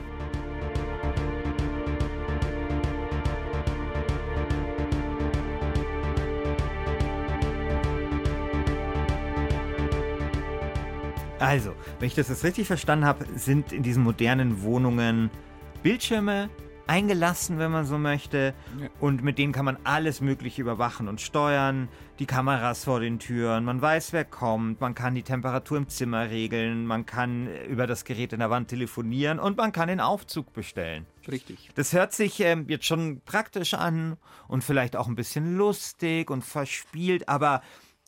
Also, 11.40 11.74
wenn 11.98 12.06
ich 12.06 12.14
das 12.14 12.28
jetzt 12.28 12.44
richtig 12.44 12.66
verstanden 12.66 13.04
habe, 13.04 13.26
sind 13.36 13.72
in 13.72 13.82
diesen 13.82 14.02
modernen 14.02 14.62
Wohnungen 14.62 15.30
Bildschirme 15.82 16.48
eingelassen, 16.89 17.59
wenn 17.59 17.71
man 17.71 17.85
so 17.85 17.97
möchte. 17.99 18.55
Ja. 18.79 18.89
Und 18.99 19.23
mit 19.23 19.37
denen 19.37 19.53
kann 19.53 19.63
man 19.63 19.77
alles 19.83 20.21
Mögliche 20.21 20.61
überwachen 20.61 21.07
und 21.07 21.21
steuern. 21.21 21.87
Die 22.17 22.25
Kameras 22.25 22.83
vor 22.83 22.99
den 22.99 23.19
Türen, 23.19 23.63
man 23.63 23.81
weiß, 23.81 24.11
wer 24.11 24.25
kommt, 24.25 24.81
man 24.81 24.95
kann 24.95 25.15
die 25.15 25.23
Temperatur 25.23 25.77
im 25.77 25.87
Zimmer 25.87 26.29
regeln, 26.29 26.85
man 26.85 27.05
kann 27.05 27.47
über 27.69 27.87
das 27.87 28.03
Gerät 28.03 28.33
in 28.33 28.39
der 28.39 28.49
Wand 28.49 28.67
telefonieren 28.69 29.39
und 29.39 29.55
man 29.55 29.71
kann 29.71 29.87
den 29.87 30.01
Aufzug 30.01 30.51
bestellen. 30.51 31.05
Richtig. 31.31 31.69
Das 31.75 31.93
hört 31.93 32.11
sich 32.11 32.39
ähm, 32.41 32.65
jetzt 32.67 32.85
schon 32.85 33.21
praktisch 33.23 33.73
an 33.75 34.17
und 34.47 34.63
vielleicht 34.63 34.95
auch 34.97 35.07
ein 35.07 35.15
bisschen 35.15 35.55
lustig 35.55 36.29
und 36.29 36.43
verspielt, 36.43 37.29
aber 37.29 37.61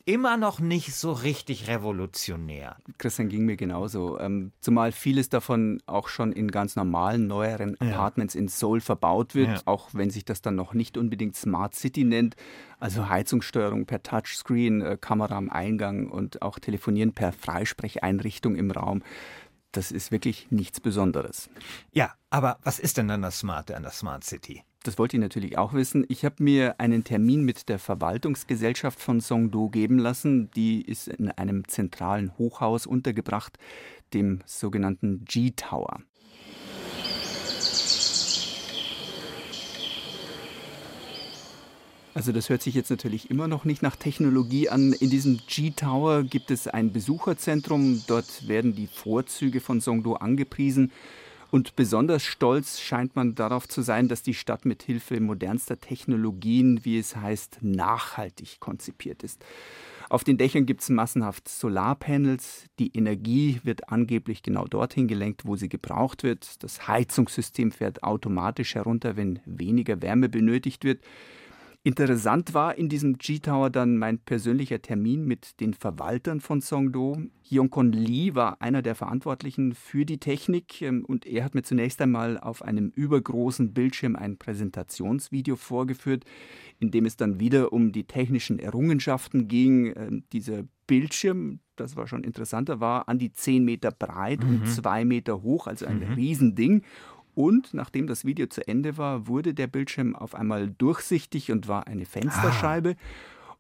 immer 0.05 0.38
noch 0.38 0.60
nicht 0.60 0.93
so 0.93 1.12
richtig 1.12 1.67
revolutionär. 1.67 2.77
Christian 2.98 3.29
ging 3.29 3.46
mir 3.46 3.55
genauso. 3.58 4.20
Ähm, 4.20 4.51
zumal 4.60 4.91
vieles 4.91 5.29
davon 5.29 5.81
auch 5.86 6.08
schon 6.08 6.31
in 6.31 6.50
ganz 6.51 6.75
normalen, 6.75 7.27
neueren 7.27 7.77
Ja. 7.81 7.89
Apartments 7.91 8.36
in 8.36 8.48
Seoul 8.48 8.81
verbaut 8.81 9.36
wird, 9.36 9.48
Ja. 9.50 9.62
auch 9.65 9.89
wenn 9.93 10.10
sich 10.10 10.25
das 10.25 10.41
dann 10.41 10.55
noch 10.55 10.74
nicht 10.74 10.98
unbedingt 10.98 11.36
Smart 11.36 11.75
City 11.75 12.03
nennt. 12.03 12.36
Also 12.79 13.10
Heizungssteuerung 13.10 13.86
per 13.86 14.01
Touchscreen, 14.03 14.81
äh, 14.81 14.98
Kamera 15.00 15.38
am 15.38 15.50
Eingang 15.50 16.10
und 16.10 16.41
auch 16.41 16.60
Telefonieren 16.60 17.13
per 17.13 17.31
Freisprecheinrichtung 17.31 18.55
im 18.55 18.72
Raum. 18.72 19.03
Das 19.72 19.91
ist 19.91 20.12
wirklich 20.12 20.48
nichts 20.51 20.79
Besonderes. 20.81 21.50
Ja, 21.93 22.13
aber 22.29 22.58
was 22.63 22.79
ist 22.79 22.98
denn 22.98 23.08
dann 23.08 23.22
das 23.22 23.39
Smarte 23.39 23.77
an 23.77 23.84
der 23.84 23.91
Smart 23.91 24.24
City? 24.24 24.63
Das 24.84 24.98
wollte 24.98 25.16
ich 25.16 25.22
natürlich 25.22 25.60
auch 25.60 25.74
wissen. 25.74 26.06
Ich 26.10 26.26
habe 26.26 26.44
mir 26.44 26.80
einen 26.80 27.04
Termin 27.04 27.44
mit 27.44 27.70
der 27.70 27.78
Verwaltungsgesellschaft 27.78 29.00
von 29.00 29.22
Songdo 29.22 29.70
geben 29.70 30.00
lassen. 30.00 30.50
Die 30.56 30.82
ist 30.82 31.08
in 31.08 31.30
einem 31.30 31.68
zentralen 31.68 32.36
Hochhaus 32.40 32.88
untergebracht, 32.88 33.60
dem 34.16 34.40
sogenannten 34.48 35.24
G-Tower. 35.26 36.00
Also 42.16 42.32
das 42.32 42.50
hört 42.50 42.64
sich 42.64 42.74
jetzt 42.74 42.90
natürlich 42.90 43.30
immer 43.30 43.48
noch 43.48 43.66
nicht 43.66 43.84
nach 43.84 43.96
Technologie 43.96 44.68
an. 44.68 44.94
In 44.94 45.12
diesem 45.12 45.40
G-Tower 45.48 46.24
gibt 46.24 46.50
es 46.50 46.68
ein 46.68 46.92
Besucherzentrum. 46.92 48.02
Dort 48.08 48.48
werden 48.48 48.74
die 48.74 48.88
Vorzüge 48.88 49.62
von 49.62 49.80
Songdo 49.80 50.14
angepriesen. 50.14 50.92
Und 51.51 51.75
besonders 51.75 52.24
stolz 52.24 52.79
scheint 52.79 53.17
man 53.17 53.36
darauf 53.36 53.67
zu 53.67 53.81
sein, 53.81 54.08
dass 54.08 54.24
die 54.24 54.34
Stadt 54.34 54.63
mit 54.63 54.84
Hilfe 54.84 55.20
modernster 55.20 55.79
Technologien, 55.79 56.86
wie 56.86 56.98
es 56.98 57.17
heißt, 57.17 57.60
nachhaltig 57.62 58.62
konzipiert 58.62 59.22
ist. 59.22 59.43
Auf 60.10 60.24
den 60.24 60.38
Dächern 60.38 60.65
gibt 60.65 60.81
es 60.81 60.89
massenhaft 60.89 61.50
Solarpanels. 61.50 62.67
Die 62.79 62.96
Energie 62.96 63.60
wird 63.63 63.89
angeblich 63.89 64.43
genau 64.43 64.65
dorthin 64.65 65.10
gelenkt, 65.10 65.46
wo 65.46 65.58
sie 65.58 65.70
gebraucht 65.70 66.24
wird. 66.24 66.63
Das 66.63 66.88
Heizungssystem 66.88 67.72
fährt 67.74 68.01
automatisch 68.03 68.75
herunter, 68.75 69.17
wenn 69.17 69.39
weniger 69.46 70.01
Wärme 70.01 70.29
benötigt 70.29 70.86
wird. 70.86 71.01
Interessant 71.84 72.54
war 72.54 72.78
in 72.78 72.90
diesem 72.90 73.18
G-Tower 73.18 73.72
dann 73.72 73.98
mein 73.98 74.20
persönlicher 74.20 74.84
Termin 74.84 75.26
mit 75.26 75.60
den 75.60 75.74
Verwaltern 75.74 76.40
von 76.40 76.62
Songdo. 76.62 77.18
Hyung-Kon 77.50 77.92
Lee 77.92 78.36
war 78.36 78.62
einer 78.62 78.84
der 78.84 78.94
Verantwortlichen 78.94 79.74
für 79.74 80.06
die 80.06 80.20
Technik 80.20 80.84
ähm, 80.84 81.04
und 81.04 81.26
er 81.26 81.44
hat 81.44 81.56
mir 81.56 81.64
zunächst 81.64 82.00
einmal 82.00 82.38
auf 82.38 82.62
einem 82.62 82.90
übergroßen 82.94 83.74
Bildschirm 83.74 84.16
ein 84.16 84.38
Präsentationsvideo 84.38 85.56
vorgeführt, 85.56 86.24
in 86.80 86.92
dem 86.92 87.06
es 87.06 87.18
dann 87.18 87.40
wieder 87.40 87.74
um 87.74 87.92
die 87.92 88.04
technischen 88.04 88.60
Errungenschaften 88.60 89.48
ging. 89.48 89.92
Ähm, 89.96 90.24
Dieser 90.34 90.62
Bildschirm, 90.86 91.62
das 91.78 91.96
war 91.96 92.06
schon 92.06 92.24
interessanter, 92.24 92.80
war 92.80 93.10
an 93.10 93.18
die 93.18 93.34
10 93.34 93.66
Meter 93.66 93.90
breit 93.92 94.46
und 94.46 94.62
Mhm. 94.62 94.66
2 94.68 95.04
Meter 95.04 95.42
hoch, 95.42 95.66
also 95.66 95.88
ein 95.88 95.98
Mhm. 95.98 96.14
Riesending. 96.14 96.84
Und 97.36 97.74
nachdem 97.74 98.08
das 98.08 98.26
Video 98.26 98.48
zu 98.48 98.68
Ende 98.68 98.98
war, 98.98 99.28
wurde 99.28 99.54
der 99.54 99.68
Bildschirm 99.68 100.16
auf 100.16 100.36
einmal 100.36 100.70
durchsichtig 100.70 101.52
und 101.52 101.68
war 101.68 101.88
eine 101.88 102.06
Fensterscheibe. 102.06 102.96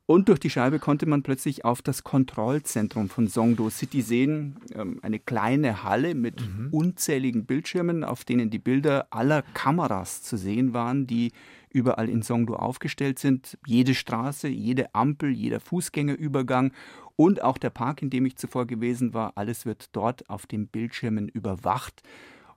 Und 0.07 0.27
durch 0.27 0.39
die 0.39 0.49
Scheibe 0.49 0.79
konnte 0.79 1.05
man 1.05 1.23
plötzlich 1.23 1.63
auf 1.63 1.81
das 1.81 2.03
Kontrollzentrum 2.03 3.07
von 3.07 3.29
Songdo 3.29 3.69
City 3.69 4.01
sehen. 4.01 4.57
Ähm, 4.75 4.99
Eine 5.01 5.19
kleine 5.19 5.83
Halle 5.83 6.15
mit 6.15 6.43
unzähligen 6.71 7.45
Bildschirmen, 7.45 8.03
auf 8.03 8.25
denen 8.25 8.49
die 8.49 8.59
Bilder 8.59 9.07
aller 9.09 9.41
Kameras 9.53 10.21
zu 10.21 10.35
sehen 10.35 10.73
waren, 10.73 11.07
die 11.07 11.31
überall 11.69 12.09
in 12.09 12.23
Songdo 12.23 12.55
aufgestellt 12.55 13.19
sind. 13.19 13.57
Jede 13.65 13.95
Straße, 13.95 14.49
jede 14.49 14.93
Ampel, 14.93 15.31
jeder 15.31 15.61
Fußgängerübergang 15.61 16.73
und 17.15 17.41
auch 17.41 17.57
der 17.57 17.69
Park, 17.69 18.01
in 18.01 18.09
dem 18.09 18.25
ich 18.25 18.35
zuvor 18.35 18.65
gewesen 18.65 19.13
war, 19.13 19.33
alles 19.35 19.65
wird 19.65 19.95
dort 19.95 20.29
auf 20.29 20.45
den 20.45 20.67
Bildschirmen 20.67 21.29
überwacht. 21.29 22.01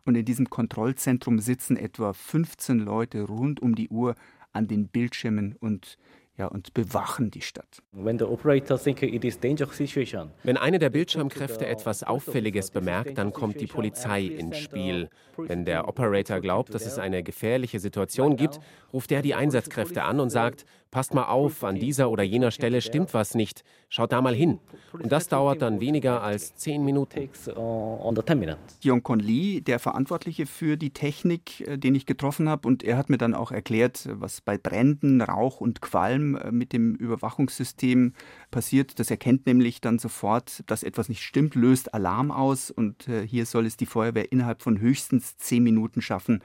Und 0.04 0.16
in 0.16 0.25
diesem 0.25 0.50
Kontrollzentrum 0.50 1.38
sitzen 1.38 1.76
etwa 1.76 2.12
15 2.12 2.78
Leute 2.78 3.23
rund 3.23 3.61
um 3.61 3.75
die 3.75 3.88
Uhr 3.88 4.14
an 4.52 4.68
den 4.68 4.87
Bildschirmen 4.88 5.56
und, 5.58 5.96
ja, 6.37 6.46
und 6.46 6.75
bewachen 6.75 7.30
die 7.30 7.40
Stadt. 7.40 7.82
When 7.92 8.18
the 8.18 8.26
operator 8.26 8.78
think 8.78 9.02
it 9.02 9.25
is 9.25 9.40
dangerous 9.40 9.76
situation, 9.76 10.30
Wenn 10.42 10.58
eine 10.58 10.78
der 10.78 10.90
Bildschirmkräfte 10.90 11.66
etwas 11.66 12.02
Auffälliges 12.02 12.70
bemerkt, 12.70 13.16
dann 13.16 13.32
kommt 13.32 13.61
die 13.61 13.66
Polizei 13.66 14.25
ins 14.25 14.58
Spiel. 14.58 15.08
Wenn 15.38 15.64
der 15.64 15.88
Operator 15.88 16.40
glaubt, 16.40 16.75
dass 16.75 16.84
es 16.84 16.99
eine 16.99 17.23
gefährliche 17.23 17.80
Situation 17.80 18.37
gibt, 18.37 18.61
ruft 18.92 19.11
er 19.11 19.23
die 19.23 19.34
Einsatzkräfte 19.34 20.04
an 20.04 20.20
und 20.20 20.28
sagt, 20.30 20.66
passt 20.94 21.12
mal 21.12 21.24
auf, 21.24 21.64
an 21.64 21.74
dieser 21.74 22.08
oder 22.08 22.22
jener 22.22 22.52
Stelle 22.52 22.80
stimmt 22.80 23.14
was 23.14 23.34
nicht, 23.34 23.64
schaut 23.88 24.12
da 24.12 24.22
mal 24.22 24.32
hin. 24.32 24.60
Und 24.92 25.10
das 25.10 25.26
dauert 25.26 25.60
dann 25.60 25.80
weniger 25.80 26.22
als 26.22 26.54
zehn 26.54 26.84
Minuten. 26.84 27.28
on 27.48 28.14
the 28.14 28.22
10 28.24 28.38
minutes. 28.38 28.78
Hyung-Kon 28.80 29.18
Lee, 29.18 29.60
der 29.60 29.80
Verantwortliche 29.80 30.46
für 30.46 30.76
die 30.76 30.90
Technik, 30.90 31.66
äh, 31.66 31.78
den 31.78 31.96
ich 31.96 32.06
getroffen 32.06 32.48
habe, 32.48 32.68
und 32.68 32.84
er 32.84 32.96
hat 32.96 33.10
mir 33.10 33.18
dann 33.18 33.34
auch 33.34 33.50
erklärt, 33.50 34.08
was 34.12 34.40
bei 34.40 34.56
Bränden, 34.56 35.20
Rauch 35.20 35.60
und 35.60 35.80
Qualm 35.80 36.36
äh, 36.36 36.52
mit 36.52 36.72
dem 36.72 36.94
Überwachungssystem 36.94 38.12
passiert. 38.52 39.00
Das 39.00 39.10
erkennt 39.10 39.46
nämlich 39.46 39.80
dann 39.80 39.98
sofort, 39.98 40.62
dass 40.68 40.84
etwas 40.84 41.08
nicht 41.08 41.24
stimmt, 41.24 41.56
löst 41.56 41.92
Alarm 41.92 42.30
aus 42.30 42.70
und 42.70 43.08
äh, 43.08 43.26
hier 43.26 43.46
soll 43.46 43.66
es 43.66 43.76
die 43.76 43.86
Feuerwehr 43.86 44.30
innerhalb 44.30 44.62
von 44.62 44.78
höchstens 44.78 45.38
zehn 45.38 45.64
Minuten 45.64 46.02
schaffen, 46.02 46.40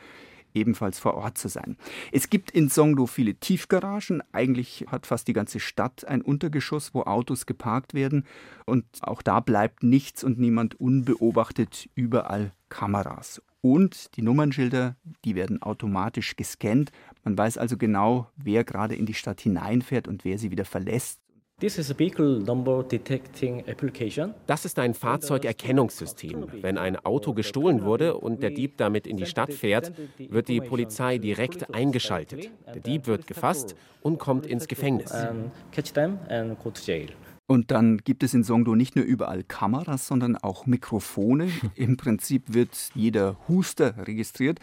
ebenfalls 0.59 0.99
vor 0.99 1.15
Ort 1.15 1.37
zu 1.37 1.47
sein. 1.47 1.77
Es 2.11 2.29
gibt 2.29 2.51
in 2.51 2.69
Songdo 2.69 3.07
viele 3.07 3.35
Tiefgaragen. 3.35 4.21
Eigentlich 4.31 4.85
hat 4.87 5.07
fast 5.07 5.27
die 5.27 5.33
ganze 5.33 5.59
Stadt 5.59 6.05
ein 6.05 6.21
Untergeschoss, 6.21 6.93
wo 6.93 7.03
Autos 7.03 7.45
geparkt 7.45 7.93
werden. 7.93 8.25
Und 8.65 8.85
auch 9.01 9.21
da 9.21 9.39
bleibt 9.39 9.83
nichts 9.83 10.23
und 10.23 10.39
niemand 10.39 10.79
unbeobachtet. 10.79 11.89
Überall 11.95 12.51
Kameras. 12.69 13.41
Und 13.61 14.15
die 14.15 14.21
Nummernschilder, 14.21 14.95
die 15.25 15.35
werden 15.35 15.61
automatisch 15.61 16.35
gescannt. 16.35 16.91
Man 17.23 17.37
weiß 17.37 17.57
also 17.57 17.75
genau, 17.77 18.29
wer 18.37 18.63
gerade 18.63 18.95
in 18.95 19.05
die 19.05 19.13
Stadt 19.13 19.41
hineinfährt 19.41 20.07
und 20.07 20.23
wer 20.23 20.37
sie 20.37 20.51
wieder 20.51 20.65
verlässt. 20.65 21.19
This 21.59 21.77
is 21.77 21.91
a 21.91 21.93
vehicle 21.93 22.39
number 22.39 22.83
detecting 22.83 23.67
application. 23.67 24.33
Das 24.47 24.63
ist 24.63 24.79
ein 24.79 24.93
Fahrzeugerkennungssystem. 24.93 26.47
Wenn 26.61 26.77
ein 26.77 26.95
Auto 26.95 27.33
gestohlen 27.33 27.83
wurde 27.83 28.15
und 28.15 28.41
der 28.41 28.51
Dieb 28.51 28.77
damit 28.77 29.05
in 29.05 29.17
die 29.17 29.25
Stadt 29.25 29.51
fährt, 29.51 29.91
wird 30.17 30.47
die 30.47 30.61
Polizei 30.61 31.17
direkt 31.17 31.75
eingeschaltet. 31.75 32.49
Der 32.65 32.79
Dieb 32.79 33.07
wird 33.07 33.27
gefasst 33.27 33.75
und 34.01 34.19
kommt 34.19 34.45
ins 34.45 34.69
Gefängnis. 34.69 35.11
And 35.11 35.51
catch 35.73 35.91
them 35.91 36.17
and 36.29 36.57
go 36.63 36.71
to 36.71 36.81
jail. 36.81 37.09
Und 37.45 37.71
dann 37.71 37.97
gibt 37.97 38.21
es 38.21 38.35
in 38.35 38.43
Songdo 38.43 38.75
nicht 38.75 38.95
nur 38.95 39.03
überall 39.03 39.43
Kameras, 39.43 40.05
sondern 40.07 40.37
auch 40.37 40.65
Mikrofone. 40.65 41.49
Im 41.75 41.97
Prinzip 41.97 42.53
wird 42.53 42.69
jeder 42.93 43.37
Huster 43.49 43.95
registriert. 44.07 44.59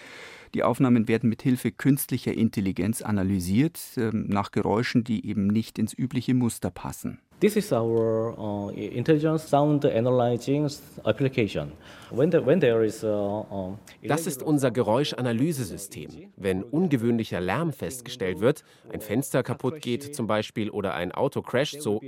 Die 0.57 0.63
Aufnahmen 0.63 1.07
werden 1.07 1.29
mit 1.29 1.43
Hilfe 1.43 1.71
künstlicher 1.71 2.33
Intelligenz 2.33 3.03
analysiert, 3.03 3.79
ähm, 3.99 4.25
nach 4.27 4.53
Geräuschen, 4.53 5.05
die 5.05 5.29
eben 5.29 5.49
nicht 5.49 5.79
ins 5.79 5.93
übliche 5.93 6.33
Muster 6.33 6.71
passen. 6.71 7.19
This 7.41 7.57
is 7.57 7.71
our 7.71 8.35
uh, 8.39 8.71
intelligence 8.71 9.47
sound 9.47 9.85
analyzing 9.85 10.67
application. 11.05 11.73
When, 12.11 12.33
the, 12.33 12.39
when 12.39 12.59
there 12.59 12.83
is 12.83 13.05
uh, 13.05 13.45
um, 13.51 13.79
Das 14.03 14.27
ist 14.27 14.43
unser 14.43 14.71
Geräuschanalysesystem. 14.71 16.31
Wenn 16.39 16.63
ungewöhnlicher 16.63 17.43
Lärm 17.43 17.75
festgestellt 17.75 18.41
wird, 18.41 18.65
ein 18.91 19.03
Fenster 19.03 19.43
kaputt 19.43 19.83
geht 19.83 20.17
zum 20.17 20.27
Beispiel 20.27 20.71
oder 20.71 20.95
ein 20.95 21.13
Auto 21.13 21.43
crasht, 21.43 21.83
so 21.83 22.01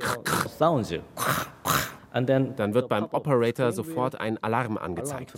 sounds, 0.59 0.91
and 0.93 1.03
then 1.03 1.58
dann 2.57 2.75
wird 2.75 2.89
beim 2.89 3.05
Operator 3.05 3.73
sofort 3.73 4.21
ein 4.21 4.43
Alarm 4.43 4.79
angezeigt. 4.79 5.33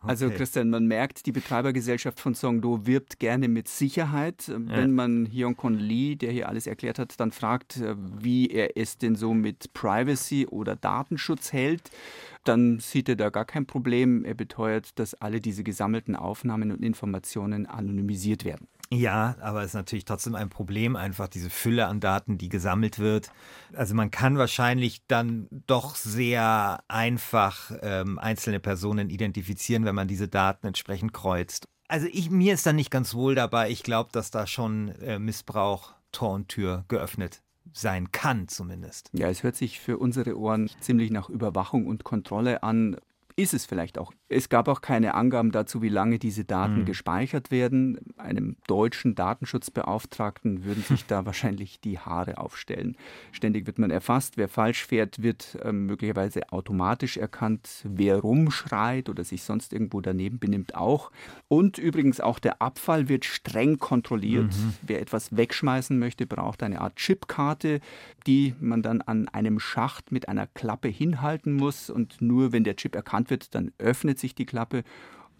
Also 0.00 0.30
Christian, 0.30 0.70
man 0.70 0.86
merkt, 0.86 1.26
die 1.26 1.32
Betreibergesellschaft 1.32 2.20
von 2.20 2.34
Songdo 2.34 2.86
wirbt 2.86 3.18
gerne 3.18 3.48
mit 3.48 3.68
Sicherheit. 3.68 4.44
Wenn 4.48 4.92
man 4.92 5.26
Hyung-Kon 5.26 5.78
Lee, 5.78 6.16
der 6.16 6.30
hier 6.32 6.48
alles 6.48 6.66
erklärt 6.66 6.98
hat, 6.98 7.18
dann 7.18 7.32
fragt, 7.32 7.78
äh, 7.78 7.94
wie 7.96 8.48
er 8.48 8.76
es 8.76 8.98
denn 8.98 9.16
so 9.16 9.34
mit 9.34 9.72
Privacy 9.72 10.46
oder 10.46 10.76
Datenschutz 10.76 11.52
hält, 11.52 11.90
dann 12.44 12.78
sieht 12.80 13.08
er 13.08 13.16
da 13.16 13.30
gar 13.30 13.44
kein 13.44 13.66
Problem. 13.66 14.24
Er 14.24 14.34
beteuert, 14.34 14.98
dass 14.98 15.14
alle 15.14 15.40
diese 15.40 15.64
gesammelten 15.64 16.16
Aufnahmen 16.16 16.72
und 16.72 16.82
Informationen 16.82 17.66
anonymisiert 17.66 18.44
werden. 18.44 18.68
Ja, 18.92 19.36
aber 19.40 19.60
es 19.60 19.68
ist 19.68 19.74
natürlich 19.74 20.04
trotzdem 20.04 20.34
ein 20.34 20.48
Problem, 20.48 20.96
einfach 20.96 21.28
diese 21.28 21.48
Fülle 21.48 21.86
an 21.86 22.00
Daten, 22.00 22.38
die 22.38 22.48
gesammelt 22.48 22.98
wird. 22.98 23.30
Also 23.72 23.94
man 23.94 24.10
kann 24.10 24.36
wahrscheinlich 24.36 25.06
dann 25.06 25.46
doch 25.50 25.94
sehr 25.94 26.82
einfach 26.88 27.70
ähm, 27.82 28.18
einzelne 28.18 28.58
Personen 28.58 29.08
identifizieren, 29.08 29.84
wenn 29.84 29.94
man 29.94 30.08
diese 30.08 30.26
Daten 30.26 30.66
entsprechend 30.66 31.12
kreuzt. 31.12 31.68
Also 31.86 32.08
ich, 32.10 32.30
mir 32.30 32.54
ist 32.54 32.66
da 32.66 32.72
nicht 32.72 32.90
ganz 32.90 33.14
wohl 33.14 33.36
dabei. 33.36 33.70
Ich 33.70 33.84
glaube, 33.84 34.10
dass 34.12 34.32
da 34.32 34.48
schon 34.48 34.88
äh, 35.00 35.20
Missbrauch 35.20 35.94
Tor 36.10 36.34
und 36.34 36.48
Tür 36.48 36.84
geöffnet 36.88 37.42
sein 37.72 38.10
kann, 38.10 38.48
zumindest. 38.48 39.10
Ja, 39.12 39.28
es 39.28 39.42
hört 39.44 39.54
sich 39.54 39.78
für 39.78 39.98
unsere 39.98 40.36
Ohren 40.36 40.70
ziemlich 40.80 41.10
nach 41.10 41.28
Überwachung 41.28 41.86
und 41.86 42.02
Kontrolle 42.02 42.64
an. 42.64 42.96
Ist 43.36 43.54
es 43.54 43.66
vielleicht 43.66 43.98
auch. 43.98 44.12
Es 44.28 44.48
gab 44.48 44.68
auch 44.68 44.80
keine 44.80 45.14
Angaben 45.14 45.50
dazu, 45.52 45.82
wie 45.82 45.88
lange 45.88 46.18
diese 46.18 46.44
Daten 46.44 46.80
Mhm. 46.80 46.84
gespeichert 46.84 47.50
werden. 47.50 47.98
Einem 48.16 48.56
deutschen 48.66 49.14
Datenschutzbeauftragten 49.74 50.64
würden 50.64 50.82
sich 50.82 51.06
da 51.06 51.24
wahrscheinlich 51.26 51.80
die 51.80 51.98
Haare 51.98 52.38
aufstellen. 52.38 52.96
Ständig 53.32 53.66
wird 53.66 53.78
man 53.78 53.90
erfasst. 53.90 54.36
Wer 54.36 54.48
falsch 54.48 54.84
fährt, 54.86 55.22
wird 55.22 55.58
ähm, 55.62 55.86
möglicherweise 55.86 56.52
automatisch 56.52 57.16
erkannt. 57.16 57.68
Wer 57.84 58.18
rumschreit 58.18 59.08
oder 59.08 59.24
sich 59.24 59.42
sonst 59.42 59.72
irgendwo 59.72 60.00
daneben 60.00 60.38
benimmt, 60.38 60.74
auch. 60.74 61.10
Und 61.48 61.78
übrigens 61.78 62.20
auch 62.20 62.38
der 62.38 62.60
Abfall 62.62 63.08
wird 63.08 63.24
streng 63.24 63.78
kontrolliert. 63.78 64.52
Mhm. 64.52 64.74
Wer 64.82 65.00
etwas 65.00 65.36
wegschmeißen 65.36 65.98
möchte, 65.98 66.26
braucht 66.26 66.62
eine 66.62 66.80
Art 66.80 66.96
Chipkarte, 66.96 67.80
die 68.26 68.54
man 68.60 68.82
dann 68.82 69.00
an 69.02 69.28
einem 69.28 69.60
Schacht 69.60 70.12
mit 70.12 70.28
einer 70.28 70.46
Klappe 70.46 70.88
hinhalten 70.88 71.54
muss. 71.54 71.90
Und 71.90 72.20
nur 72.20 72.52
wenn 72.52 72.64
der 72.64 72.76
Chip 72.76 72.94
erkannt 72.94 73.29
wird, 73.30 73.54
dann 73.54 73.72
öffnet 73.78 74.18
sich 74.18 74.34
die 74.34 74.46
Klappe 74.46 74.82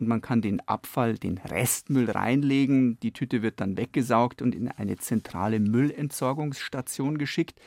und 0.00 0.08
man 0.08 0.22
kann 0.22 0.40
den 0.40 0.60
Abfall, 0.60 1.18
den 1.18 1.36
Restmüll 1.36 2.10
reinlegen. 2.10 2.98
Die 3.00 3.12
Tüte 3.12 3.42
wird 3.42 3.60
dann 3.60 3.76
weggesaugt 3.76 4.40
und 4.40 4.54
in 4.54 4.68
eine 4.68 4.96
zentrale 4.96 5.60
Müllentsorgungsstation 5.60 7.18
geschickt. 7.18 7.60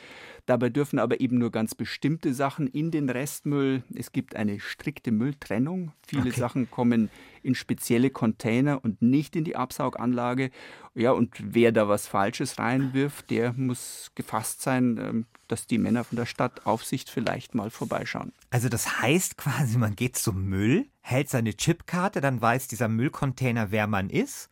Dabei 0.46 0.68
dürfen 0.68 0.98
aber 0.98 1.20
eben 1.20 1.38
nur 1.38 1.52
ganz 1.52 1.74
bestimmte 1.76 2.34
Sachen 2.34 2.66
in 2.66 2.90
den 2.90 3.08
Restmüll. 3.08 3.84
Es 3.94 4.10
gibt 4.10 4.34
eine 4.34 4.58
strikte 4.58 5.12
Mülltrennung. 5.12 5.92
Viele 6.06 6.30
Okay. 6.30 6.40
Sachen 6.40 6.70
kommen 6.70 7.08
in 7.42 7.54
spezielle 7.54 8.10
Container 8.10 8.82
und 8.82 9.00
nicht 9.00 9.36
in 9.36 9.44
die 9.44 9.56
Absauganlage. 9.56 10.50
Ja, 10.94 11.12
und 11.12 11.36
wer 11.40 11.70
da 11.70 11.88
was 11.88 12.08
Falsches 12.08 12.58
reinwirft, 12.58 13.30
der 13.30 13.52
muss 13.52 14.10
gefasst 14.16 14.60
sein, 14.62 14.98
ähm, 14.98 15.26
dass 15.48 15.66
die 15.66 15.78
Männer 15.78 16.04
von 16.04 16.16
der 16.16 16.26
Stadtaufsicht 16.26 17.10
vielleicht 17.10 17.54
mal 17.54 17.70
vorbeischauen. 17.70 18.32
Also 18.50 18.68
das 18.68 19.00
heißt 19.00 19.36
quasi, 19.36 19.78
man 19.78 19.96
geht 19.96 20.16
zum 20.16 20.44
Müll, 20.44 20.86
hält 21.00 21.28
seine 21.28 21.54
Chipkarte, 21.56 22.20
dann 22.20 22.40
weiß 22.40 22.68
dieser 22.68 22.88
Müllcontainer, 22.88 23.70
wer 23.70 23.86
man 23.86 24.10
ist. 24.10 24.50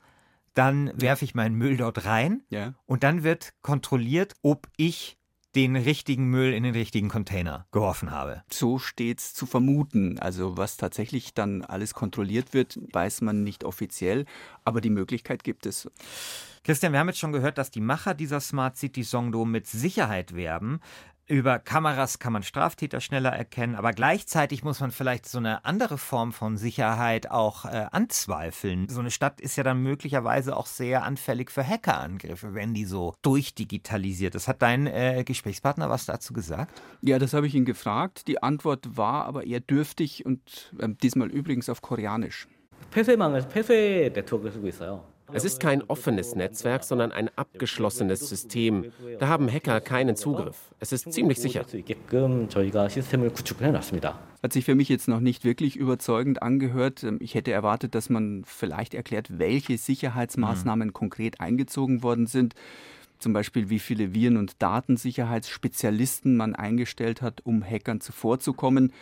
Dann 0.55 0.93
werfe 1.01 1.25
ich 1.25 1.35
meinen 1.35 1.55
Müll 1.55 1.77
dort 1.79 2.05
rein 2.05 2.43
Ja. 2.51 2.75
und 2.87 3.03
dann 3.05 3.23
wird 3.23 3.55
kontrolliert, 3.63 4.35
ob 4.43 4.69
ich 4.77 5.17
den 5.55 5.77
richtigen 5.77 6.27
Müll 6.27 6.55
in 6.55 6.63
den 6.63 6.75
richtigen 6.75 7.09
Container 7.09 7.67
geworfen 7.73 8.11
habe. 8.11 8.43
So 8.51 8.79
steht's 8.79 9.35
zu 9.35 9.47
vermuten. 9.47 10.19
Also 10.19 10.57
was 10.57 10.77
tatsächlich 10.77 11.35
dann 11.35 11.63
alles 11.63 11.95
kontrolliert 11.95 12.55
wird, 12.55 12.79
weiß 12.93 13.21
man 13.21 13.45
nicht 13.45 13.65
offiziell, 13.65 14.25
aber 14.65 14.81
die 14.81 14.91
Möglichkeit 14.91 15.45
gibt 15.45 15.67
es. 15.67 15.91
Christian, 16.65 16.93
wir 16.93 17.01
haben 17.01 17.09
jetzt 17.09 17.19
schon 17.19 17.33
gehört, 17.33 17.59
dass 17.59 17.73
die 17.73 17.81
Macher 17.81 18.15
dieser 18.15 18.41
Smart 18.41 18.77
City 18.77 19.03
Songdo 19.03 19.45
mit 19.45 19.67
Sicherheit 19.67 20.37
werben. 20.37 20.81
Über 21.32 21.60
Kameras 21.60 22.20
kann 22.20 22.32
man 22.32 22.42
Straftäter 22.42 23.02
schneller 23.02 23.32
erkennen, 23.32 23.76
aber 23.76 23.92
gleichzeitig 23.92 24.64
muss 24.64 24.80
man 24.80 24.92
vielleicht 24.92 25.26
so 25.26 25.40
eine 25.40 25.66
andere 25.66 25.98
Form 25.98 26.32
von 26.32 26.56
Sicherheit 26.56 27.30
auch 27.30 27.66
äh, 27.66 27.86
anzweifeln. 27.92 28.88
So 28.88 29.02
eine 29.02 29.12
Stadt 29.12 29.42
ist 29.42 29.58
ja 29.58 29.64
dann 29.64 29.84
möglicherweise 29.84 30.56
auch 30.56 30.68
sehr 30.68 31.04
anfällig 31.04 31.52
für 31.52 31.68
Hackerangriffe, 31.68 32.54
wenn 32.54 32.74
die 32.74 32.86
so 32.86 33.14
durchdigitalisiert 33.24 34.36
ist. 34.36 34.48
Hat 34.48 34.62
dein 34.62 34.88
äh, 34.88 35.26
Gesprächspartner 35.26 35.90
was 35.90 36.06
dazu 36.06 36.32
gesagt? 36.32 36.82
Ja, 37.02 37.20
das 37.20 37.34
habe 37.34 37.46
ich 37.46 37.56
ihn 37.56 37.66
gefragt. 37.66 38.30
Die 38.30 38.42
Antwort 38.42 38.96
war 38.96 39.26
aber 39.26 39.46
eher 39.46 39.60
dürftig 39.60 40.26
und 40.26 40.74
ähm, 40.80 40.98
diesmal 40.98 41.30
übrigens 41.30 41.68
auf 41.68 41.82
Koreanisch. 41.82 42.48
폐쇄망을 42.92 43.48
폐쇄 43.50 44.12
네트워크를 44.14 44.52
쓰고 44.54 44.68
있어요. 44.68 45.11
Es 45.33 45.45
ist 45.45 45.61
kein 45.61 45.83
offenes 45.83 46.35
Netzwerk, 46.35 46.85
sondern 46.85 47.13
ein 47.13 47.31
abgeschlossenes 47.37 48.29
System. 48.29 48.93
Da 49.19 49.29
haben 49.29 49.51
Hacker 49.51 49.81
keinen 49.81 50.17
Zugriff. 50.17 50.57
Es 50.79 50.93
ist 50.93 51.13
ziemlich 51.13 51.41
sicher. 51.41 51.65
Hat 54.43 54.53
sich 54.53 54.65
für 54.65 54.75
mich 54.75 54.89
jetzt 54.89 55.09
noch 55.09 55.21
nicht 55.21 55.45
wirklich 55.45 55.77
überzeugend 55.77 56.43
angehört. 56.43 57.05
Ähm, 57.05 57.19
ich 57.21 57.35
hätte 57.35 57.53
erwartet, 57.53 57.95
dass 57.95 58.11
man 58.11 58.43
vielleicht 58.45 58.95
erklärt, 58.95 59.39
welche 59.39 59.79
Sicherheitsmaßnahmen 59.79 60.89
mhm. 60.89 60.93
konkret 60.93 61.41
eingezogen 61.41 62.03
worden 62.03 62.27
sind 62.27 62.55
zum 63.23 63.33
Beispiel 63.33 63.71
wie 63.71 63.79
viele 63.79 64.15
Viren- 64.15 64.37
und 64.37 64.61
Datensicherheitsspezialisten 64.61 66.37
man 66.37 66.57
eingestellt 66.57 67.23
hat, 67.23 67.41
um 67.45 67.63
Hackern 67.63 68.01
zuvorzukommen. 68.01 68.93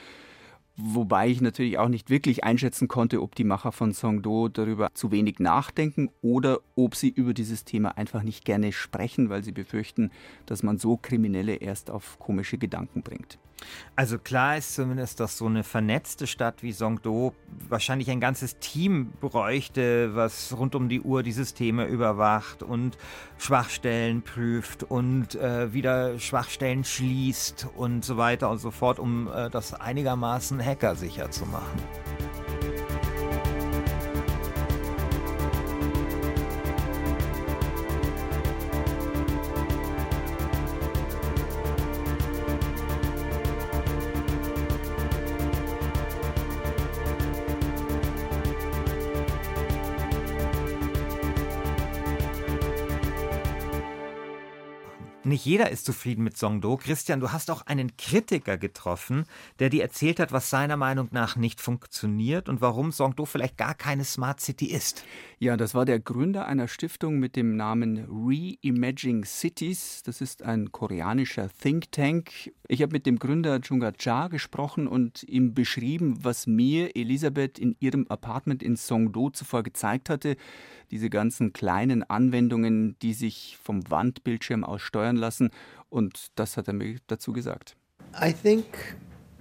Wobei 0.82 1.28
ich 1.28 1.42
natürlich 1.42 1.78
auch 1.78 1.88
nicht 1.88 2.08
wirklich 2.08 2.42
einschätzen 2.42 2.88
konnte, 2.88 3.20
ob 3.20 3.34
die 3.34 3.44
Macher 3.44 3.70
von 3.70 3.92
Songdo 3.92 4.48
darüber 4.48 4.88
zu 4.94 5.10
wenig 5.10 5.38
nachdenken 5.38 6.08
oder 6.22 6.60
ob 6.74 6.94
sie 6.94 7.10
über 7.10 7.34
dieses 7.34 7.64
Thema 7.64 7.98
einfach 7.98 8.22
nicht 8.22 8.46
gerne 8.46 8.72
sprechen, 8.72 9.28
weil 9.28 9.44
sie 9.44 9.52
befürchten, 9.52 10.10
dass 10.46 10.62
man 10.62 10.78
so 10.78 10.96
Kriminelle 10.96 11.56
erst 11.56 11.90
auf 11.90 12.18
komische 12.18 12.56
Gedanken 12.56 13.02
bringt. 13.02 13.38
Also 13.96 14.18
klar 14.18 14.56
ist 14.56 14.74
zumindest, 14.74 15.20
dass 15.20 15.36
so 15.36 15.46
eine 15.46 15.62
vernetzte 15.62 16.26
Stadt 16.26 16.62
wie 16.62 16.72
Songdo 16.72 17.34
wahrscheinlich 17.68 18.10
ein 18.10 18.20
ganzes 18.20 18.58
Team 18.58 19.12
bräuchte, 19.20 20.14
was 20.14 20.56
rund 20.56 20.74
um 20.74 20.88
die 20.88 21.00
Uhr 21.00 21.22
die 21.22 21.32
Systeme 21.32 21.86
überwacht 21.86 22.62
und 22.62 22.96
Schwachstellen 23.38 24.22
prüft 24.22 24.84
und 24.84 25.34
äh, 25.34 25.72
wieder 25.72 26.18
Schwachstellen 26.18 26.84
schließt 26.84 27.68
und 27.76 28.04
so 28.04 28.16
weiter 28.16 28.50
und 28.50 28.58
so 28.58 28.70
fort, 28.70 28.98
um 28.98 29.28
äh, 29.28 29.50
das 29.50 29.74
einigermaßen 29.74 30.64
hackersicher 30.64 31.30
zu 31.30 31.44
machen. 31.46 32.39
Nicht 55.30 55.46
jeder 55.46 55.70
ist 55.70 55.84
zufrieden 55.84 56.24
mit 56.24 56.36
Songdo. 56.36 56.76
Christian, 56.76 57.20
du 57.20 57.30
hast 57.30 57.52
auch 57.52 57.62
einen 57.64 57.96
Kritiker 57.96 58.58
getroffen, 58.58 59.26
der 59.60 59.70
dir 59.70 59.80
erzählt 59.80 60.18
hat, 60.18 60.32
was 60.32 60.50
seiner 60.50 60.76
Meinung 60.76 61.06
nach 61.12 61.36
nicht 61.36 61.60
funktioniert 61.60 62.48
und 62.48 62.60
warum 62.60 62.90
Songdo 62.90 63.26
vielleicht 63.26 63.56
gar 63.56 63.74
keine 63.74 64.02
Smart 64.02 64.40
City 64.40 64.66
ist. 64.66 65.04
Ja, 65.38 65.56
das 65.56 65.72
war 65.72 65.84
der 65.84 66.00
Gründer 66.00 66.46
einer 66.48 66.66
Stiftung 66.66 67.20
mit 67.20 67.36
dem 67.36 67.54
Namen 67.54 68.08
Reimaging 68.10 69.24
Cities. 69.24 70.02
Das 70.04 70.20
ist 70.20 70.42
ein 70.42 70.72
koreanischer 70.72 71.48
Think 71.48 71.92
Tank. 71.92 72.52
Ich 72.66 72.82
habe 72.82 72.92
mit 72.92 73.06
dem 73.06 73.20
Gründer 73.20 73.60
Chunga 73.60 73.92
Cha 73.92 74.26
gesprochen 74.26 74.88
und 74.88 75.22
ihm 75.22 75.54
beschrieben, 75.54 76.18
was 76.24 76.48
mir 76.48 76.96
Elisabeth 76.96 77.56
in 77.56 77.76
ihrem 77.78 78.08
Apartment 78.08 78.64
in 78.64 78.76
Songdo 78.76 79.30
zuvor 79.30 79.62
gezeigt 79.62 80.10
hatte. 80.10 80.36
Diese 80.90 81.10
ganzen 81.10 81.52
kleinen 81.52 82.02
Anwendungen, 82.02 82.96
die 83.00 83.14
sich 83.14 83.58
vom 83.62 83.88
Wandbildschirm 83.90 84.64
aus 84.64 84.82
steuern 84.82 85.16
lassen. 85.16 85.50
Und 85.88 86.28
das 86.34 86.56
hat 86.56 86.68
er 86.68 86.74
mir 86.74 86.96
dazu 87.06 87.32
gesagt. 87.32 87.76
I 88.20 88.32
think 88.32 88.64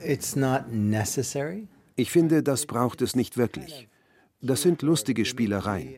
it's 0.03 0.35
not 0.35 0.71
necessary. 0.71 1.67
Ich 1.95 2.11
finde, 2.11 2.43
das 2.43 2.65
braucht 2.65 3.01
es 3.01 3.15
nicht 3.15 3.37
wirklich. 3.37 3.87
Das 4.41 4.61
sind 4.61 4.81
lustige 4.81 5.25
Spielereien. 5.25 5.95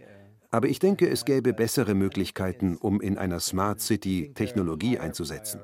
Aber 0.49 0.67
ich 0.67 0.79
denke, 0.79 1.07
es 1.07 1.25
gäbe 1.25 1.53
bessere 1.53 1.93
Möglichkeiten, 1.93 2.75
um 2.75 2.99
in 2.99 3.17
einer 3.17 3.39
Smart 3.39 3.79
City 3.79 4.31
Technologie 4.33 4.99
einzusetzen. 4.99 5.61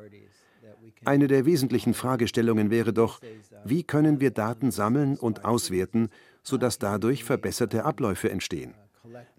Eine 1.03 1.27
der 1.27 1.45
wesentlichen 1.45 1.93
Fragestellungen 1.93 2.69
wäre 2.69 2.93
doch, 2.93 3.19
wie 3.65 3.83
können 3.83 4.19
wir 4.19 4.31
Daten 4.31 4.71
sammeln 4.71 5.17
und 5.17 5.45
auswerten, 5.45 6.09
sodass 6.43 6.79
dadurch 6.79 7.23
verbesserte 7.23 7.83
Abläufe 7.83 8.29
entstehen? 8.29 8.73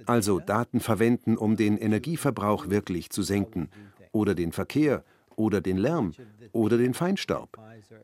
Also 0.07 0.41
Daten 0.41 0.81
verwenden, 0.81 1.37
um 1.37 1.57
den 1.57 1.77
Energieverbrauch 1.79 2.69
wirklich 2.69 3.11
zu 3.11 3.23
senken 3.23 3.69
oder 4.13 4.35
den 4.35 4.53
Verkehr 4.53 5.05
oder 5.37 5.61
den 5.61 5.77
Lärm 5.77 6.13
oder 6.53 6.77
den 6.79 6.95
Feinstaub. 6.95 7.57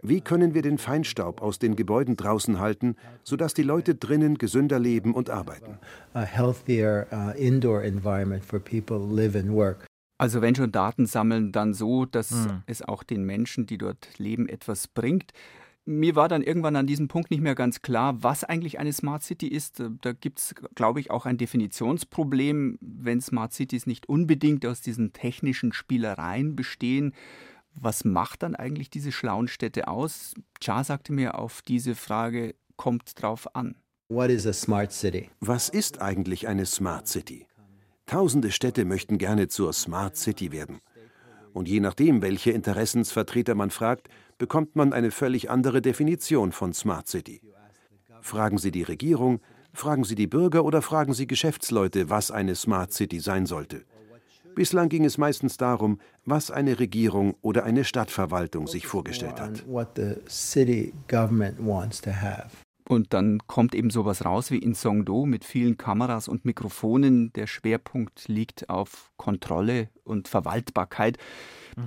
Wie 0.03 0.21
können 0.21 0.55
wir 0.55 0.63
den 0.63 0.79
Feinstaub 0.79 1.43
aus 1.43 1.59
den 1.59 1.77
Gebäuden 1.77 2.17
draußen 2.17 2.61
halten, 2.61 2.97
sodass 3.25 3.55
die 3.55 3.63
Leute 3.63 3.95
drinnen 3.95 4.39
gesünder 4.39 4.79
leben 4.79 5.15
und 5.15 5.31
arbeiten? 5.31 5.79
Uh. 6.15 6.19
Also 10.17 10.41
wenn 10.43 10.55
schon 10.55 10.71
Daten 10.71 11.07
sammeln, 11.07 11.51
dann 11.51 11.75
so, 11.75 12.05
dass 12.05 12.31
Hm. 12.31 12.63
es 12.67 12.83
auch 12.83 13.03
den 13.03 13.25
Menschen, 13.25 13.67
die 13.67 13.79
dort 13.79 14.17
leben, 14.19 14.49
etwas 14.49 14.87
bringt. 14.87 15.33
Mir 15.87 16.17
war 16.17 16.29
dann 16.29 16.43
irgendwann 16.43 16.77
an 16.77 16.87
diesem 16.87 17.09
Punkt 17.09 17.31
nicht 17.31 17.43
mehr 17.43 17.55
ganz 17.55 17.83
klar, 17.83 18.23
was 18.23 18.43
eigentlich 18.43 18.79
eine 18.79 18.93
Smart 18.93 19.23
City 19.23 19.49
ist. 19.49 19.83
Da 20.01 20.13
gibt 20.13 20.39
es, 20.39 20.55
glaube 20.75 21.01
ich, 21.01 21.11
auch 21.11 21.27
ein 21.27 21.37
Definitionsproblem, 21.37 22.79
wenn 22.81 23.21
Smart 23.21 23.53
Cities 23.53 23.87
nicht 23.87 24.09
unbedingt 24.09 24.65
aus 24.65 24.81
diesen 24.81 25.13
technischen 25.13 25.75
Spielereien 25.75 26.57
bestehen. 26.57 27.13
Was 27.75 28.05
macht 28.05 28.43
dann 28.43 28.55
eigentlich 28.55 28.89
diese 28.89 29.13
schlauen 29.13 29.49
Städte 29.49 29.89
aus? 29.89 30.35
Cha 30.61 30.85
sagte 30.85 31.13
mir 31.13 31.39
auf 31.39 31.61
diese 31.61 31.95
Frage, 31.95 32.55
kommt 32.77 33.21
drauf 33.21 33.55
an. 33.55 33.75
What 34.09 34.31
is 34.31 34.47
a 34.47 34.53
smart 34.53 34.93
city? 34.93 35.31
Was 35.41 35.69
ist 35.69 36.01
eigentlich 36.01 36.47
eine 36.49 36.67
Smart 36.67 37.09
City? 37.09 37.47
Tausende 38.07 38.53
Städte 38.53 38.85
möchten 38.85 39.19
gerne 39.19 39.49
zur 39.49 39.73
Smart 39.73 40.17
City 40.17 40.53
werden. 40.53 40.81
Und 41.55 41.69
je 41.69 41.79
nachdem, 41.79 42.21
welche 42.21 42.51
Interessensvertreter 42.51 43.55
man 43.55 43.71
fragt, 43.71 44.09
bekommt 44.39 44.75
man 44.75 44.93
eine 44.93 45.13
völlig 45.13 45.51
andere 45.51 45.81
Definition 45.81 46.51
von 46.51 46.75
Smart 46.75 47.07
City. 47.07 47.41
Fragen 48.21 48.59
Sie 48.59 48.73
die 48.73 48.83
Regierung, 48.83 49.41
fragen 49.73 50.03
Sie 50.03 50.17
die 50.17 50.27
Bürger 50.27 50.65
oder 50.65 50.83
fragen 50.83 51.15
Sie 51.15 51.29
Geschäftsleute, 51.29 52.11
was 52.11 52.33
eine 52.33 52.57
Smart 52.57 52.93
City 52.93 53.21
sein 53.21 53.47
sollte. 53.47 53.85
Bislang 54.57 54.89
ging 54.89 55.05
es 55.05 55.17
meistens 55.17 55.57
darum, 55.57 56.01
was 56.25 56.51
eine 56.51 56.81
Regierung 56.81 57.37
oder 57.41 57.63
eine 57.63 57.85
Stadtverwaltung 57.85 58.67
sich 58.67 58.89
vorgestellt 58.89 59.41
hat. 59.41 59.65
Und 62.87 63.15
dann 63.15 63.39
kommt 63.47 63.75
eben 63.75 63.89
sowas 63.91 64.25
raus 64.25 64.51
wie 64.51 64.59
in 64.59 64.75
Songdo 64.75 65.25
mit 65.25 65.45
vielen 65.45 65.79
Kameras 65.79 66.29
und 66.29 66.45
Mikrofonen. 66.45 67.33
Der 67.33 67.47
Schwerpunkt 67.47 68.29
liegt 68.29 68.69
auf 68.69 69.11
Kontrolle 69.17 69.89
und 70.05 70.29
Verwaltbarkeit. 70.29 71.19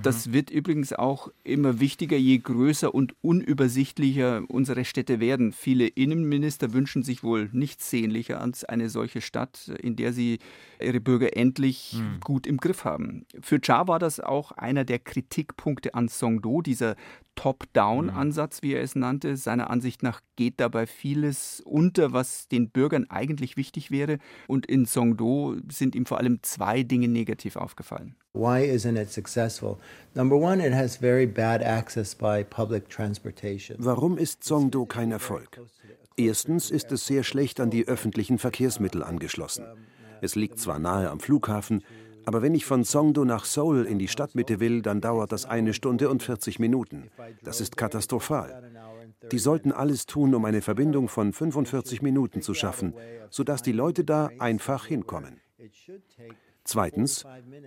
Das 0.02 0.26
mhm. 0.26 0.32
wird 0.34 0.50
übrigens 0.50 0.92
auch 0.92 1.30
immer 1.44 1.80
wichtiger, 1.80 2.16
je 2.16 2.38
größer 2.38 2.94
und 2.94 3.14
unübersichtlicher 3.22 4.42
unsere 4.48 4.84
Städte 4.84 5.18
werden. 5.20 5.52
Viele 5.52 5.86
Innenminister 5.86 6.72
wünschen 6.72 7.02
sich 7.02 7.22
wohl 7.22 7.48
nichts 7.52 7.88
sehnlicher 7.88 8.40
als 8.40 8.64
eine 8.64 8.90
solche 8.90 9.20
Stadt, 9.20 9.68
in 9.80 9.96
der 9.96 10.12
sie 10.12 10.40
ihre 10.80 11.00
Bürger 11.00 11.36
endlich 11.36 11.96
mhm. 11.98 12.20
gut 12.20 12.46
im 12.46 12.58
Griff 12.58 12.84
haben. 12.84 13.24
Für 13.40 13.60
Cha 13.60 13.88
war 13.88 13.98
das 13.98 14.20
auch 14.20 14.52
einer 14.52 14.84
der 14.84 14.98
Kritikpunkte 14.98 15.94
an 15.94 16.08
Songdo, 16.08 16.60
dieser 16.60 16.96
Top-Down-Ansatz, 17.38 18.62
wie 18.62 18.74
er 18.74 18.82
es 18.82 18.96
nannte. 18.96 19.36
Seiner 19.36 19.70
Ansicht 19.70 20.02
nach 20.02 20.22
geht 20.34 20.54
dabei 20.58 20.88
vieles 20.88 21.62
unter, 21.64 22.12
was 22.12 22.48
den 22.48 22.70
Bürgern 22.70 23.08
eigentlich 23.10 23.56
wichtig 23.56 23.92
wäre. 23.92 24.18
Und 24.48 24.66
in 24.66 24.86
Songdo 24.86 25.54
sind 25.70 25.94
ihm 25.94 26.04
vor 26.04 26.18
allem 26.18 26.40
zwei 26.42 26.82
Dinge 26.82 27.06
negativ 27.06 27.54
aufgefallen. 27.54 28.16
Why 28.32 28.68
isn't 28.68 29.00
it 29.00 29.12
successful? 29.12 29.76
Number 30.14 30.34
one, 30.34 30.66
it 30.66 30.74
has 30.74 30.96
very 30.96 31.28
bad 31.28 31.62
access 31.62 32.12
by 32.12 32.42
public 32.42 32.88
transportation. 32.88 33.76
Warum 33.78 34.18
ist 34.18 34.42
Songdo 34.42 34.84
kein 34.84 35.12
Erfolg? 35.12 35.60
Erstens 36.16 36.72
ist 36.72 36.90
es 36.90 37.06
sehr 37.06 37.22
schlecht 37.22 37.60
an 37.60 37.70
die 37.70 37.86
öffentlichen 37.86 38.38
Verkehrsmittel 38.38 39.04
angeschlossen. 39.04 39.64
Es 40.20 40.34
liegt 40.34 40.58
zwar 40.58 40.80
nahe 40.80 41.08
am 41.08 41.20
Flughafen, 41.20 41.84
aber 42.28 42.42
wenn 42.42 42.54
ich 42.54 42.66
von 42.66 42.84
Songdo 42.84 43.24
nach 43.24 43.46
Seoul 43.46 43.86
in 43.86 43.98
die 43.98 44.06
Stadtmitte 44.06 44.60
will, 44.60 44.82
dann 44.82 45.00
dauert 45.00 45.32
das 45.32 45.46
eine 45.46 45.72
Stunde 45.72 46.10
und 46.10 46.22
40 46.22 46.58
Minuten. 46.58 47.08
Das 47.42 47.62
ist 47.62 47.78
katastrophal. 47.78 48.70
Die 49.32 49.38
sollten 49.38 49.72
alles 49.72 50.04
tun, 50.04 50.34
um 50.34 50.44
eine 50.44 50.60
Verbindung 50.60 51.08
von 51.08 51.32
45 51.32 52.02
Minuten 52.02 52.42
zu 52.42 52.52
schaffen, 52.52 52.92
sodass 53.30 53.62
die 53.62 53.72
Leute 53.72 54.04
da 54.04 54.28
einfach 54.38 54.84
hinkommen. 54.84 55.40
Zweitens, 56.64 57.24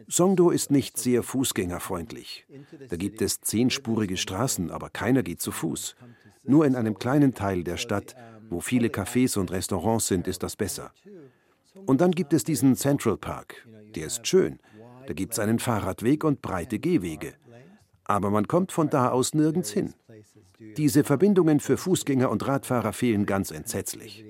Songdo 0.08 0.52
ist 0.52 0.70
nicht 0.70 0.96
sehr 0.96 1.24
fußgängerfreundlich. 1.24 2.46
Da 2.88 2.98
gibt 2.98 3.24
es 3.24 3.42
zehnspurige 3.42 4.16
Straßen, 4.16 4.70
aber 4.70 4.92
keiner 4.92 5.24
geht 5.24 5.42
zu 5.42 5.52
Fuß. 5.52 5.96
Nur 6.44 6.68
in 6.68 6.76
einem 6.76 7.00
kleinen 7.00 7.34
Teil 7.34 7.64
der 7.64 7.78
Stadt, 7.78 8.16
wo 8.52 8.60
viele 8.60 8.90
Cafés 8.90 9.40
und 9.40 9.50
Restaurants 9.50 10.06
sind, 10.06 10.28
ist 10.28 10.44
das 10.44 10.56
besser. 10.56 10.92
Und 11.88 12.00
dann 12.00 12.12
gibt 12.12 12.32
es 12.34 12.44
diesen 12.44 12.76
Central 12.76 13.18
Park. 13.18 13.66
Der 13.96 14.08
ist 14.08 14.28
schön. 14.28 14.60
Da 15.08 15.14
gibt 15.14 15.34
es 15.34 15.40
einen 15.40 15.60
Fahrradweg 15.60 16.24
und 16.24 16.42
breite 16.42 16.80
Gehwege. 16.80 17.34
Aber 18.04 18.30
man 18.30 18.48
kommt 18.48 18.72
von 18.72 18.90
da 18.90 19.10
aus 19.10 19.34
nirgends 19.34 19.72
hin. 19.72 19.94
Diese 20.78 21.04
Verbindungen 21.04 21.60
für 21.60 21.78
Fußgänger 21.78 22.30
und 22.30 22.48
Radfahrer 22.48 22.94
fehlen 22.94 23.26
ganz 23.26 23.52
entsetzlich. 23.52 24.24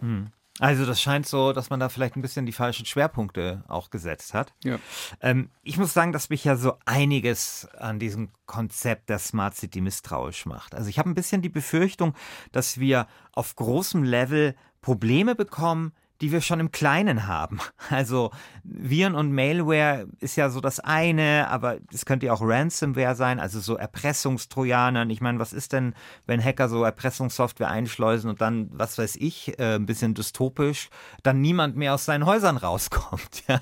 Hm. 0.00 0.30
Also 0.60 0.86
das 0.86 1.00
scheint 1.00 1.26
so, 1.26 1.52
dass 1.52 1.70
man 1.70 1.80
da 1.80 1.88
vielleicht 1.88 2.14
ein 2.14 2.22
bisschen 2.22 2.46
die 2.46 2.52
falschen 2.52 2.86
Schwerpunkte 2.86 3.64
auch 3.66 3.90
gesetzt 3.90 4.34
hat. 4.34 4.54
Ja. 4.62 4.78
Ähm, 5.20 5.50
ich 5.64 5.78
muss 5.78 5.92
sagen, 5.92 6.12
dass 6.12 6.30
mich 6.30 6.44
ja 6.44 6.54
so 6.54 6.74
einiges 6.86 7.66
an 7.76 7.98
diesem 7.98 8.30
Konzept 8.46 9.08
der 9.08 9.18
Smart 9.18 9.56
City 9.56 9.80
misstrauisch 9.80 10.46
macht. 10.46 10.76
Also 10.76 10.88
ich 10.88 10.98
habe 11.00 11.10
ein 11.10 11.14
bisschen 11.14 11.42
die 11.42 11.48
Befürchtung, 11.48 12.14
dass 12.52 12.78
wir 12.78 13.08
auf 13.32 13.56
großem 13.56 14.04
Level 14.04 14.54
Probleme 14.84 15.34
bekommen, 15.34 15.92
die 16.20 16.30
wir 16.30 16.42
schon 16.42 16.60
im 16.60 16.70
Kleinen 16.70 17.26
haben. 17.26 17.58
Also 17.88 18.30
Viren 18.64 19.14
und 19.14 19.32
Malware 19.32 20.06
ist 20.20 20.36
ja 20.36 20.50
so 20.50 20.60
das 20.60 20.78
eine, 20.78 21.48
aber 21.48 21.78
es 21.90 22.04
könnte 22.04 22.26
ja 22.26 22.34
auch 22.34 22.42
Ransomware 22.42 23.14
sein, 23.14 23.40
also 23.40 23.60
so 23.60 23.76
Erpressungstrojaner. 23.76 25.08
Ich 25.08 25.22
meine, 25.22 25.38
was 25.38 25.54
ist 25.54 25.72
denn, 25.72 25.94
wenn 26.26 26.44
Hacker 26.44 26.68
so 26.68 26.84
Erpressungssoftware 26.84 27.70
einschleusen 27.70 28.28
und 28.28 28.42
dann, 28.42 28.68
was 28.72 28.98
weiß 28.98 29.16
ich, 29.16 29.58
äh, 29.58 29.76
ein 29.76 29.86
bisschen 29.86 30.12
dystopisch, 30.12 30.90
dann 31.22 31.40
niemand 31.40 31.76
mehr 31.76 31.94
aus 31.94 32.04
seinen 32.04 32.26
Häusern 32.26 32.58
rauskommt. 32.58 33.42
Ja? 33.48 33.60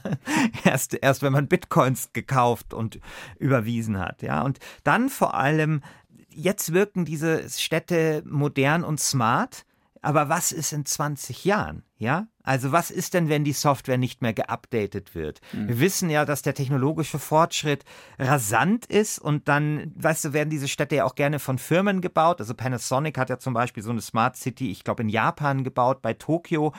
Erst, 0.65 0.95
erst 1.01 1.23
wenn 1.23 1.33
man 1.33 1.47
Bitcoins 1.47 2.13
gekauft 2.13 2.75
und 2.75 2.99
überwiesen 3.39 3.99
hat. 3.99 4.23
Ja, 4.23 4.43
und 4.43 4.59
dann 4.83 5.09
vor 5.09 5.35
allem, 5.35 5.83
jetzt 6.29 6.73
wirken 6.73 7.05
diese 7.05 7.49
Städte 7.49 8.25
modern 8.27 8.83
und 8.83 8.99
smart. 8.99 9.65
Aber 10.03 10.29
was 10.29 10.51
ist 10.51 10.73
in 10.73 10.85
20 10.85 11.45
Jahren? 11.45 11.85
Ja, 11.97 12.27
also 12.43 12.73
was 12.73 12.91
ist 12.91 13.15
denn, 13.15 13.29
wenn 13.29 13.45
die 13.45 13.53
Software 13.53 13.97
nicht 13.97 14.21
mehr 14.21 14.33
geupdatet 14.33 15.15
wird? 15.15 15.41
Mhm. 15.53 15.69
Wir 15.69 15.79
wissen 15.79 16.11
ja, 16.11 16.25
dass 16.25 16.43
der 16.43 16.55
technologische 16.55 17.21
Fortschritt 17.21 17.85
rasant 18.19 18.87
ist 18.87 19.21
und 19.21 19.47
dann, 19.47 19.93
weißt 19.95 20.25
du, 20.25 20.33
werden 20.33 20.51
diese 20.51 20.67
Städte 20.67 20.97
ja 20.97 21.05
auch 21.05 21.15
gerne 21.15 21.39
von 21.39 21.59
Firmen 21.59 22.01
gebaut. 22.01 22.41
Also 22.41 22.55
Panasonic 22.55 23.17
hat 23.17 23.31
ja 23.31 23.39
zum 23.39 23.55
Beispiel 23.55 23.85
so 23.85 23.91
eine 23.91 24.01
Smart 24.01 24.37
City, 24.37 24.73
ich 24.73 24.83
glaube 24.83 25.05
in 25.05 25.09
Japan 25.09 25.63
gebaut, 25.63 26.03
bei 26.03 26.15
Tokio. 26.15 26.75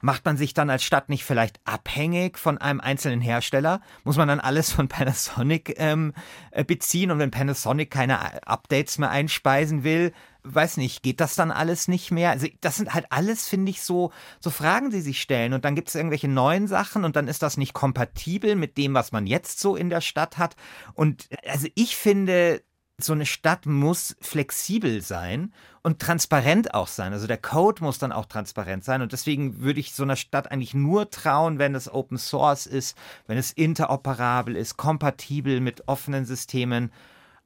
Macht 0.00 0.24
man 0.24 0.38
sich 0.38 0.54
dann 0.54 0.70
als 0.70 0.82
Stadt 0.82 1.10
nicht 1.10 1.24
vielleicht 1.24 1.60
abhängig 1.64 2.38
von 2.38 2.56
einem 2.56 2.80
einzelnen 2.80 3.20
Hersteller? 3.20 3.82
Muss 4.04 4.16
man 4.16 4.28
dann 4.28 4.40
alles 4.40 4.72
von 4.72 4.88
Panasonic 4.88 5.74
ähm, 5.76 6.14
äh, 6.50 6.64
beziehen 6.64 7.10
und 7.10 7.18
wenn 7.18 7.30
Panasonic 7.30 7.90
keine 7.90 8.46
Updates 8.48 8.96
mehr 8.96 9.10
einspeisen 9.10 9.84
will, 9.84 10.12
weiß 10.44 10.76
nicht, 10.76 11.02
geht 11.02 11.20
das 11.20 11.34
dann 11.34 11.50
alles 11.50 11.88
nicht 11.88 12.10
mehr? 12.10 12.30
Also 12.30 12.46
das 12.60 12.76
sind 12.76 12.94
halt 12.94 13.06
alles, 13.10 13.48
finde 13.48 13.70
ich, 13.70 13.82
so, 13.82 14.12
so 14.40 14.50
Fragen, 14.50 14.90
die 14.90 15.00
sich 15.00 15.20
stellen. 15.20 15.52
Und 15.52 15.64
dann 15.64 15.74
gibt 15.74 15.88
es 15.88 15.94
irgendwelche 15.94 16.28
neuen 16.28 16.66
Sachen 16.66 17.04
und 17.04 17.16
dann 17.16 17.28
ist 17.28 17.42
das 17.42 17.56
nicht 17.56 17.74
kompatibel 17.74 18.56
mit 18.56 18.76
dem, 18.76 18.94
was 18.94 19.12
man 19.12 19.26
jetzt 19.26 19.60
so 19.60 19.76
in 19.76 19.90
der 19.90 20.00
Stadt 20.00 20.38
hat. 20.38 20.56
Und 20.94 21.28
also 21.46 21.68
ich 21.74 21.96
finde, 21.96 22.62
so 22.98 23.12
eine 23.12 23.26
Stadt 23.26 23.66
muss 23.66 24.16
flexibel 24.20 25.00
sein 25.00 25.52
und 25.82 25.98
transparent 25.98 26.74
auch 26.74 26.86
sein. 26.86 27.12
Also 27.12 27.26
der 27.26 27.38
Code 27.38 27.82
muss 27.82 27.98
dann 27.98 28.12
auch 28.12 28.26
transparent 28.26 28.84
sein. 28.84 29.02
Und 29.02 29.12
deswegen 29.12 29.60
würde 29.60 29.80
ich 29.80 29.94
so 29.94 30.02
einer 30.02 30.16
Stadt 30.16 30.50
eigentlich 30.50 30.74
nur 30.74 31.10
trauen, 31.10 31.58
wenn 31.58 31.74
es 31.74 31.92
Open 31.92 32.18
Source 32.18 32.66
ist, 32.66 32.96
wenn 33.26 33.38
es 33.38 33.52
interoperabel 33.52 34.56
ist, 34.56 34.76
kompatibel 34.76 35.60
mit 35.60 35.88
offenen 35.88 36.24
Systemen 36.24 36.92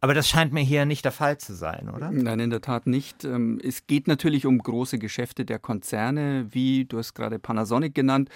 aber 0.07 0.15
das 0.15 0.29
scheint 0.29 0.53
mir 0.53 0.61
hier 0.61 0.87
nicht 0.87 1.05
der 1.05 1.11
Fall 1.11 1.37
zu 1.37 1.53
sein, 1.53 1.91
oder? 1.93 2.13
Nein, 2.13 2.39
in 2.39 2.51
der 2.51 2.61
Tat 2.61 2.87
nicht. 2.87 3.25
Ähm, 3.25 3.59
es 3.61 3.89
geht 3.89 4.07
natürlich 4.07 4.47
um 4.47 4.57
große 4.57 5.01
Geschäfte 5.01 5.45
der 5.45 5.59
Konzerne, 5.59 6.47
wie 6.51 6.85
du 6.85 6.99
hast 6.99 7.15
gerade 7.15 7.41
Panasonic 7.41 7.93
genannt. 7.93 8.29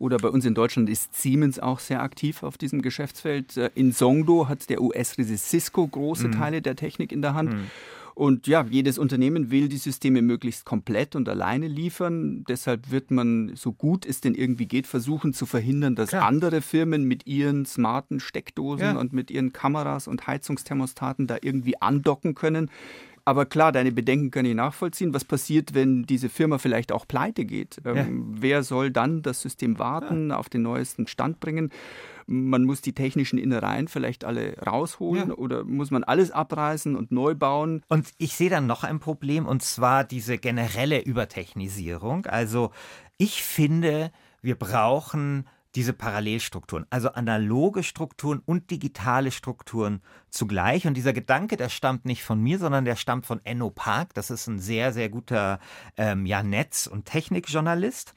Oder 0.00 0.16
bei 0.16 0.26
uns 0.26 0.44
in 0.44 0.56
Deutschland 0.56 0.90
ist 0.90 1.14
Siemens 1.14 1.60
auch 1.60 1.78
sehr 1.78 2.02
aktiv 2.02 2.42
auf 2.42 2.58
diesem 2.58 2.82
Geschäftsfeld. 2.82 3.56
Äh, 3.56 3.70
in 3.76 3.92
Songdo 3.92 4.48
hat 4.48 4.68
der 4.68 4.82
US-Riese 4.82 5.38
Cisco 5.38 5.86
große 5.86 6.26
mhm. 6.26 6.32
Teile 6.32 6.60
der 6.60 6.74
Technik 6.74 7.12
in 7.12 7.22
der 7.22 7.34
Hand. 7.34 7.52
Mhm. 7.52 7.70
Und 8.14 8.46
ja, 8.46 8.66
jedes 8.68 8.98
Unternehmen 8.98 9.50
will 9.50 9.68
die 9.68 9.78
Systeme 9.78 10.22
möglichst 10.22 10.64
komplett 10.64 11.16
und 11.16 11.28
alleine 11.28 11.66
liefern. 11.66 12.44
Deshalb 12.48 12.90
wird 12.90 13.10
man, 13.10 13.52
so 13.54 13.72
gut 13.72 14.04
es 14.04 14.20
denn 14.20 14.34
irgendwie 14.34 14.66
geht, 14.66 14.86
versuchen 14.86 15.32
zu 15.32 15.46
verhindern, 15.46 15.94
dass 15.94 16.10
Klar. 16.10 16.26
andere 16.26 16.60
Firmen 16.60 17.04
mit 17.04 17.26
ihren 17.26 17.64
smarten 17.64 18.20
Steckdosen 18.20 18.94
ja. 18.94 18.98
und 18.98 19.12
mit 19.12 19.30
ihren 19.30 19.52
Kameras 19.52 20.08
und 20.08 20.26
Heizungsthermostaten 20.26 21.26
da 21.26 21.38
irgendwie 21.40 21.80
andocken 21.80 22.34
können. 22.34 22.70
Aber 23.24 23.46
klar, 23.46 23.70
deine 23.70 23.92
Bedenken 23.92 24.30
kann 24.30 24.44
ich 24.44 24.54
nachvollziehen. 24.54 25.14
Was 25.14 25.24
passiert, 25.24 25.74
wenn 25.74 26.02
diese 26.02 26.28
Firma 26.28 26.58
vielleicht 26.58 26.90
auch 26.90 27.06
pleite 27.06 27.44
geht? 27.44 27.80
Ähm, 27.84 27.96
ja. 27.96 28.06
Wer 28.40 28.62
soll 28.62 28.90
dann 28.90 29.22
das 29.22 29.40
System 29.40 29.78
warten, 29.78 30.30
ja. 30.30 30.36
auf 30.36 30.48
den 30.48 30.62
neuesten 30.62 31.06
Stand 31.06 31.38
bringen? 31.38 31.70
Man 32.26 32.64
muss 32.64 32.80
die 32.80 32.94
technischen 32.94 33.38
Innereien 33.38 33.88
vielleicht 33.88 34.24
alle 34.24 34.56
rausholen 34.58 35.28
ja. 35.28 35.34
oder 35.34 35.64
muss 35.64 35.90
man 35.90 36.04
alles 36.04 36.30
abreißen 36.30 36.96
und 36.96 37.12
neu 37.12 37.34
bauen? 37.34 37.82
Und 37.88 38.10
ich 38.18 38.36
sehe 38.36 38.50
dann 38.50 38.66
noch 38.66 38.84
ein 38.84 39.00
Problem 39.00 39.46
und 39.46 39.62
zwar 39.62 40.04
diese 40.04 40.38
generelle 40.38 41.02
Übertechnisierung. 41.02 42.26
Also 42.26 42.70
ich 43.18 43.42
finde, 43.42 44.10
wir 44.40 44.56
brauchen 44.56 45.46
diese 45.74 45.92
Parallelstrukturen, 45.92 46.86
also 46.90 47.12
analoge 47.12 47.82
Strukturen 47.82 48.42
und 48.44 48.70
digitale 48.70 49.30
Strukturen 49.30 50.02
zugleich. 50.32 50.86
Und 50.86 50.94
dieser 50.94 51.12
Gedanke, 51.12 51.56
der 51.56 51.68
stammt 51.68 52.04
nicht 52.04 52.24
von 52.24 52.40
mir, 52.40 52.58
sondern 52.58 52.84
der 52.84 52.96
stammt 52.96 53.26
von 53.26 53.40
Enno 53.44 53.70
Park. 53.70 54.14
Das 54.14 54.30
ist 54.30 54.46
ein 54.48 54.58
sehr, 54.58 54.92
sehr 54.92 55.10
guter 55.10 55.60
ähm, 55.96 56.26
ja, 56.26 56.42
Netz- 56.42 56.86
und 56.86 57.04
Technikjournalist. 57.04 58.14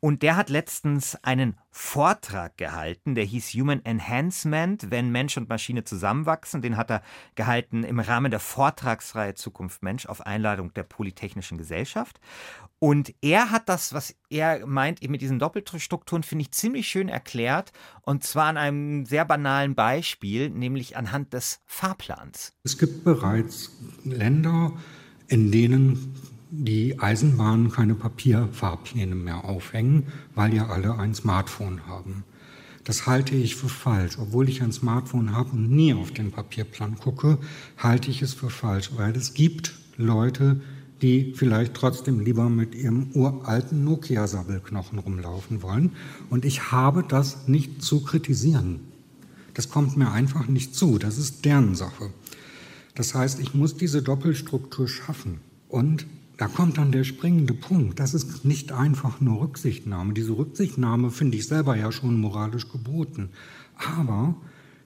Und 0.00 0.22
der 0.22 0.36
hat 0.36 0.48
letztens 0.48 1.22
einen 1.22 1.58
Vortrag 1.70 2.56
gehalten, 2.56 3.14
der 3.14 3.24
hieß 3.24 3.50
Human 3.50 3.84
Enhancement, 3.84 4.90
wenn 4.90 5.12
Mensch 5.12 5.36
und 5.36 5.48
Maschine 5.48 5.84
zusammenwachsen. 5.84 6.62
Den 6.62 6.76
hat 6.76 6.90
er 6.90 7.02
gehalten 7.36 7.84
im 7.84 8.00
Rahmen 8.00 8.30
der 8.30 8.40
Vortragsreihe 8.40 9.34
Zukunft 9.34 9.82
Mensch 9.82 10.06
auf 10.06 10.26
Einladung 10.26 10.72
der 10.74 10.82
Polytechnischen 10.82 11.58
Gesellschaft. 11.58 12.18
Und 12.80 13.14
er 13.22 13.50
hat 13.50 13.68
das, 13.68 13.92
was 13.92 14.16
er 14.30 14.66
meint, 14.66 15.08
mit 15.08 15.20
diesen 15.20 15.38
Doppelstrukturen, 15.38 16.22
finde 16.22 16.42
ich 16.42 16.52
ziemlich 16.52 16.88
schön 16.88 17.08
erklärt. 17.08 17.72
Und 18.02 18.24
zwar 18.24 18.46
an 18.46 18.56
einem 18.56 19.04
sehr 19.04 19.24
banalen 19.24 19.74
Beispiel, 19.74 20.50
nämlich 20.50 20.96
anhand 20.96 21.32
des 21.32 21.57
Fahrplans. 21.66 22.52
Es 22.64 22.78
gibt 22.78 23.04
bereits 23.04 23.70
Länder, 24.04 24.72
in 25.28 25.50
denen 25.52 26.14
die 26.50 26.98
Eisenbahnen 26.98 27.70
keine 27.70 27.94
Papierfahrpläne 27.94 29.14
mehr 29.14 29.44
aufhängen, 29.44 30.06
weil 30.34 30.54
ja 30.54 30.68
alle 30.68 30.98
ein 30.98 31.14
Smartphone 31.14 31.86
haben. 31.86 32.24
Das 32.84 33.06
halte 33.06 33.34
ich 33.34 33.56
für 33.56 33.68
falsch. 33.68 34.18
Obwohl 34.18 34.48
ich 34.48 34.62
ein 34.62 34.72
Smartphone 34.72 35.36
habe 35.36 35.50
und 35.50 35.70
nie 35.70 35.92
auf 35.92 36.10
den 36.10 36.32
Papierplan 36.32 36.96
gucke, 36.96 37.38
halte 37.76 38.10
ich 38.10 38.22
es 38.22 38.32
für 38.32 38.48
falsch, 38.48 38.92
weil 38.96 39.14
es 39.14 39.34
gibt 39.34 39.74
Leute, 39.98 40.62
die 41.02 41.34
vielleicht 41.36 41.74
trotzdem 41.74 42.20
lieber 42.20 42.48
mit 42.48 42.74
ihrem 42.74 43.10
uralten 43.12 43.84
Nokia-Sabbelknochen 43.84 44.98
rumlaufen 44.98 45.62
wollen. 45.62 45.92
Und 46.30 46.46
ich 46.46 46.72
habe 46.72 47.04
das 47.06 47.46
nicht 47.46 47.82
zu 47.82 48.02
kritisieren. 48.02 48.80
Das 49.58 49.70
kommt 49.70 49.96
mir 49.96 50.12
einfach 50.12 50.46
nicht 50.46 50.76
zu. 50.76 50.98
Das 50.98 51.18
ist 51.18 51.44
deren 51.44 51.74
Sache. 51.74 52.12
Das 52.94 53.16
heißt, 53.16 53.40
ich 53.40 53.54
muss 53.54 53.76
diese 53.76 54.02
Doppelstruktur 54.02 54.86
schaffen. 54.86 55.40
Und 55.68 56.06
da 56.36 56.46
kommt 56.46 56.78
dann 56.78 56.92
der 56.92 57.02
springende 57.02 57.54
Punkt. 57.54 57.98
Das 57.98 58.14
ist 58.14 58.44
nicht 58.44 58.70
einfach 58.70 59.20
nur 59.20 59.40
Rücksichtnahme. 59.40 60.14
Diese 60.14 60.38
Rücksichtnahme 60.38 61.10
finde 61.10 61.38
ich 61.38 61.48
selber 61.48 61.74
ja 61.74 61.90
schon 61.90 62.20
moralisch 62.20 62.70
geboten. 62.70 63.30
Aber 63.74 64.36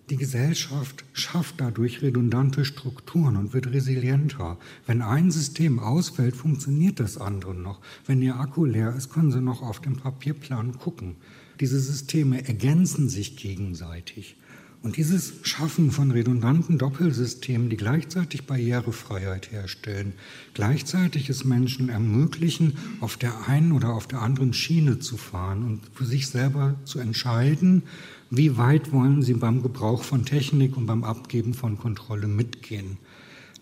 die 0.09 0.17
Gesellschaft 0.17 1.05
schafft 1.13 1.57
dadurch 1.61 2.01
redundante 2.01 2.65
Strukturen 2.65 3.37
und 3.37 3.53
wird 3.53 3.67
resilienter. 3.67 4.57
Wenn 4.87 5.03
ein 5.03 5.31
System 5.31 5.81
ausfällt, 5.81 6.35
funktioniert 6.35 6.99
das 6.99 7.19
andere 7.19 7.55
noch. 7.55 7.83
Wenn 8.07 8.23
Ihr 8.23 8.37
Akku 8.37 8.65
leer 8.65 8.95
ist, 8.97 9.11
können 9.11 9.33
Sie 9.33 9.43
noch 9.43 9.61
auf 9.61 9.81
dem 9.81 9.99
Papierplan 9.99 10.79
gucken. 10.79 11.17
Diese 11.61 11.79
Systeme 11.79 12.49
ergänzen 12.49 13.11
sich 13.11 13.37
gegenseitig. 13.37 14.37
Und 14.83 14.97
dieses 14.97 15.35
Schaffen 15.43 15.93
von 15.93 16.11
redundanten 16.11 16.77
Doppelsystemen, 16.77 17.71
die 17.71 17.77
gleichzeitig 17.77 18.47
Barrierefreiheit 18.47 19.53
herstellen, 19.53 20.15
gleichzeitig 20.55 21.31
es 21.31 21.45
Menschen 21.45 21.89
ermöglichen, 21.89 22.77
auf 23.01 23.17
der 23.17 23.49
einen 23.49 23.71
oder 23.71 23.91
auf 23.91 24.09
der 24.09 24.23
anderen 24.23 24.53
Schiene 24.53 24.99
zu 24.99 25.17
fahren 25.17 25.63
und 25.63 25.81
für 25.95 26.05
sich 26.05 26.27
selber 26.27 26.75
zu 26.85 26.99
entscheiden, 26.99 27.85
wie 28.29 28.57
weit 28.57 28.91
wollen 28.93 29.23
sie 29.23 29.35
beim 29.35 29.63
Gebrauch 29.63 30.03
von 30.03 30.25
Technik 30.25 30.77
und 30.77 30.87
beim 30.87 31.05
Abgeben 31.05 31.55
von 31.55 31.79
Kontrolle 31.79 32.27
mitgehen. 32.27 32.99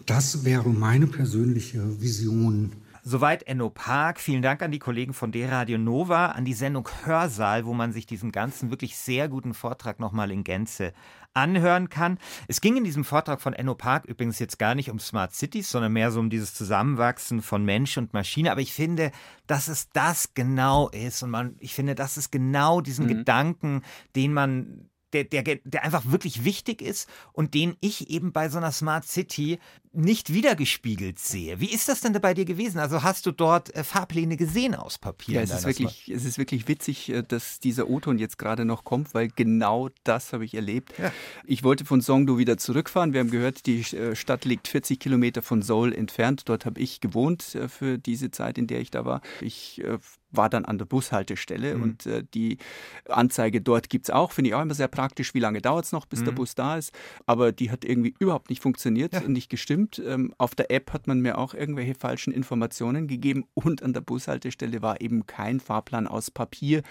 Das 0.06 0.44
wäre 0.46 0.70
meine 0.70 1.06
persönliche 1.06 2.00
Vision 2.00 2.72
Soweit 3.10 3.42
Enno 3.42 3.70
Park. 3.70 4.20
Vielen 4.20 4.40
Dank 4.40 4.62
an 4.62 4.70
die 4.70 4.78
Kollegen 4.78 5.14
von 5.14 5.32
D-Radio 5.32 5.78
Nova, 5.78 6.26
an 6.26 6.44
die 6.44 6.54
Sendung 6.54 6.88
Hörsaal, 7.02 7.64
wo 7.64 7.74
man 7.74 7.92
sich 7.92 8.06
diesen 8.06 8.30
ganzen 8.30 8.70
wirklich 8.70 8.96
sehr 8.96 9.28
guten 9.28 9.52
Vortrag 9.52 9.98
nochmal 9.98 10.30
in 10.30 10.44
Gänze 10.44 10.92
anhören 11.34 11.88
kann. 11.88 12.18
Es 12.46 12.60
ging 12.60 12.76
in 12.76 12.84
diesem 12.84 13.02
Vortrag 13.02 13.40
von 13.40 13.52
Enno 13.52 13.74
Park 13.74 14.04
übrigens 14.04 14.38
jetzt 14.38 14.60
gar 14.60 14.76
nicht 14.76 14.90
um 14.90 15.00
Smart 15.00 15.34
Cities, 15.34 15.72
sondern 15.72 15.92
mehr 15.92 16.12
so 16.12 16.20
um 16.20 16.30
dieses 16.30 16.54
Zusammenwachsen 16.54 17.42
von 17.42 17.64
Mensch 17.64 17.98
und 17.98 18.12
Maschine. 18.12 18.52
Aber 18.52 18.60
ich 18.60 18.72
finde, 18.72 19.10
dass 19.48 19.66
es 19.66 19.90
das 19.90 20.34
genau 20.34 20.88
ist. 20.90 21.24
Und 21.24 21.30
man, 21.30 21.56
ich 21.58 21.74
finde, 21.74 21.96
das 21.96 22.16
ist 22.16 22.30
genau 22.30 22.80
diesen 22.80 23.06
mhm. 23.06 23.08
Gedanken, 23.08 23.82
den 24.14 24.32
man 24.32 24.88
der, 25.12 25.24
der, 25.24 25.42
der 25.42 25.84
einfach 25.84 26.04
wirklich 26.06 26.44
wichtig 26.44 26.82
ist 26.82 27.08
und 27.32 27.54
den 27.54 27.76
ich 27.80 28.10
eben 28.10 28.32
bei 28.32 28.48
so 28.48 28.58
einer 28.58 28.72
Smart 28.72 29.04
City 29.04 29.58
nicht 29.92 30.32
wiedergespiegelt 30.32 31.18
sehe. 31.18 31.58
Wie 31.58 31.72
ist 31.72 31.88
das 31.88 32.00
denn 32.00 32.12
bei 32.12 32.32
dir 32.32 32.44
gewesen? 32.44 32.78
Also 32.78 33.02
hast 33.02 33.26
du 33.26 33.32
dort 33.32 33.74
äh, 33.74 33.82
Fahrpläne 33.82 34.36
gesehen 34.36 34.76
aus 34.76 34.98
Papier? 34.98 35.36
Ja, 35.36 35.40
es 35.42 35.50
ist, 35.50 35.66
wirklich, 35.66 36.08
es 36.08 36.24
ist 36.24 36.38
wirklich 36.38 36.68
witzig, 36.68 37.08
äh, 37.08 37.22
dass 37.26 37.58
dieser 37.58 37.90
O-Ton 37.90 38.18
jetzt 38.18 38.38
gerade 38.38 38.64
noch 38.64 38.84
kommt, 38.84 39.14
weil 39.14 39.28
genau 39.28 39.88
das 40.04 40.32
habe 40.32 40.44
ich 40.44 40.54
erlebt. 40.54 40.92
Ja. 40.96 41.12
Ich 41.44 41.64
wollte 41.64 41.84
von 41.84 42.02
Songdo 42.02 42.38
wieder 42.38 42.56
zurückfahren. 42.56 43.12
Wir 43.12 43.20
haben 43.20 43.30
gehört, 43.30 43.66
die 43.66 43.80
äh, 43.80 44.14
Stadt 44.14 44.44
liegt 44.44 44.68
40 44.68 45.00
Kilometer 45.00 45.42
von 45.42 45.60
Seoul 45.62 45.92
entfernt. 45.92 46.48
Dort 46.48 46.66
habe 46.66 46.80
ich 46.80 47.00
gewohnt 47.00 47.58
für 47.68 47.98
diese 47.98 48.30
Zeit, 48.30 48.58
in 48.58 48.66
der 48.68 48.80
ich 48.80 48.90
da 48.90 49.04
war. 49.04 49.22
Ich 49.40 49.82
war 50.32 50.48
dann 50.48 50.64
an 50.64 50.78
der 50.78 50.84
Bushaltestelle 50.84 51.76
mhm. 51.76 51.82
und 51.82 52.06
äh, 52.06 52.24
die 52.34 52.58
Anzeige 53.08 53.60
dort 53.60 53.88
gibt 53.88 54.08
es 54.08 54.10
auch. 54.10 54.32
Finde 54.32 54.50
ich 54.50 54.54
auch 54.54 54.62
immer 54.62 54.74
sehr 54.74 54.88
praktisch. 54.88 55.34
Wie 55.34 55.40
lange 55.40 55.60
dauert 55.60 55.86
es 55.86 55.92
noch, 55.92 56.06
bis 56.06 56.20
mhm. 56.20 56.24
der 56.26 56.32
Bus 56.32 56.54
da 56.54 56.76
ist? 56.76 56.92
Aber 57.26 57.52
die 57.52 57.70
hat 57.70 57.84
irgendwie 57.84 58.14
überhaupt 58.18 58.50
nicht 58.50 58.62
funktioniert 58.62 59.14
ja. 59.14 59.20
und 59.20 59.32
nicht 59.32 59.48
gestimmt 59.48 59.70
stimmt. 59.70 60.02
Ähm, 60.04 60.34
auf 60.38 60.54
der 60.54 60.70
App 60.70 60.92
hat 60.92 61.06
man 61.06 61.20
mir 61.20 61.38
auch 61.38 61.54
irgendwelche 61.54 61.94
falschen 61.94 62.32
Informationen 62.32 63.06
gegeben 63.06 63.44
und 63.54 63.82
an 63.82 63.92
der 63.92 64.00
Bushaltestelle 64.00 64.82
war 64.82 65.00
eben 65.00 65.26
kein 65.26 65.60
Fahrplan 65.60 66.06
aus 66.06 66.30
Papier. 66.30 66.82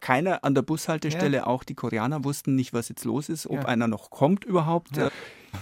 Keiner 0.00 0.44
an 0.44 0.54
der 0.54 0.62
Bushaltestelle, 0.62 1.38
ja. 1.38 1.46
auch 1.46 1.64
die 1.64 1.74
Koreaner 1.74 2.24
wussten 2.24 2.54
nicht, 2.54 2.72
was 2.72 2.88
jetzt 2.88 3.04
los 3.04 3.28
ist, 3.28 3.46
ob 3.46 3.62
ja. 3.62 3.64
einer 3.64 3.88
noch 3.88 4.10
kommt 4.10 4.44
überhaupt. 4.44 4.96
Ja. 4.96 5.10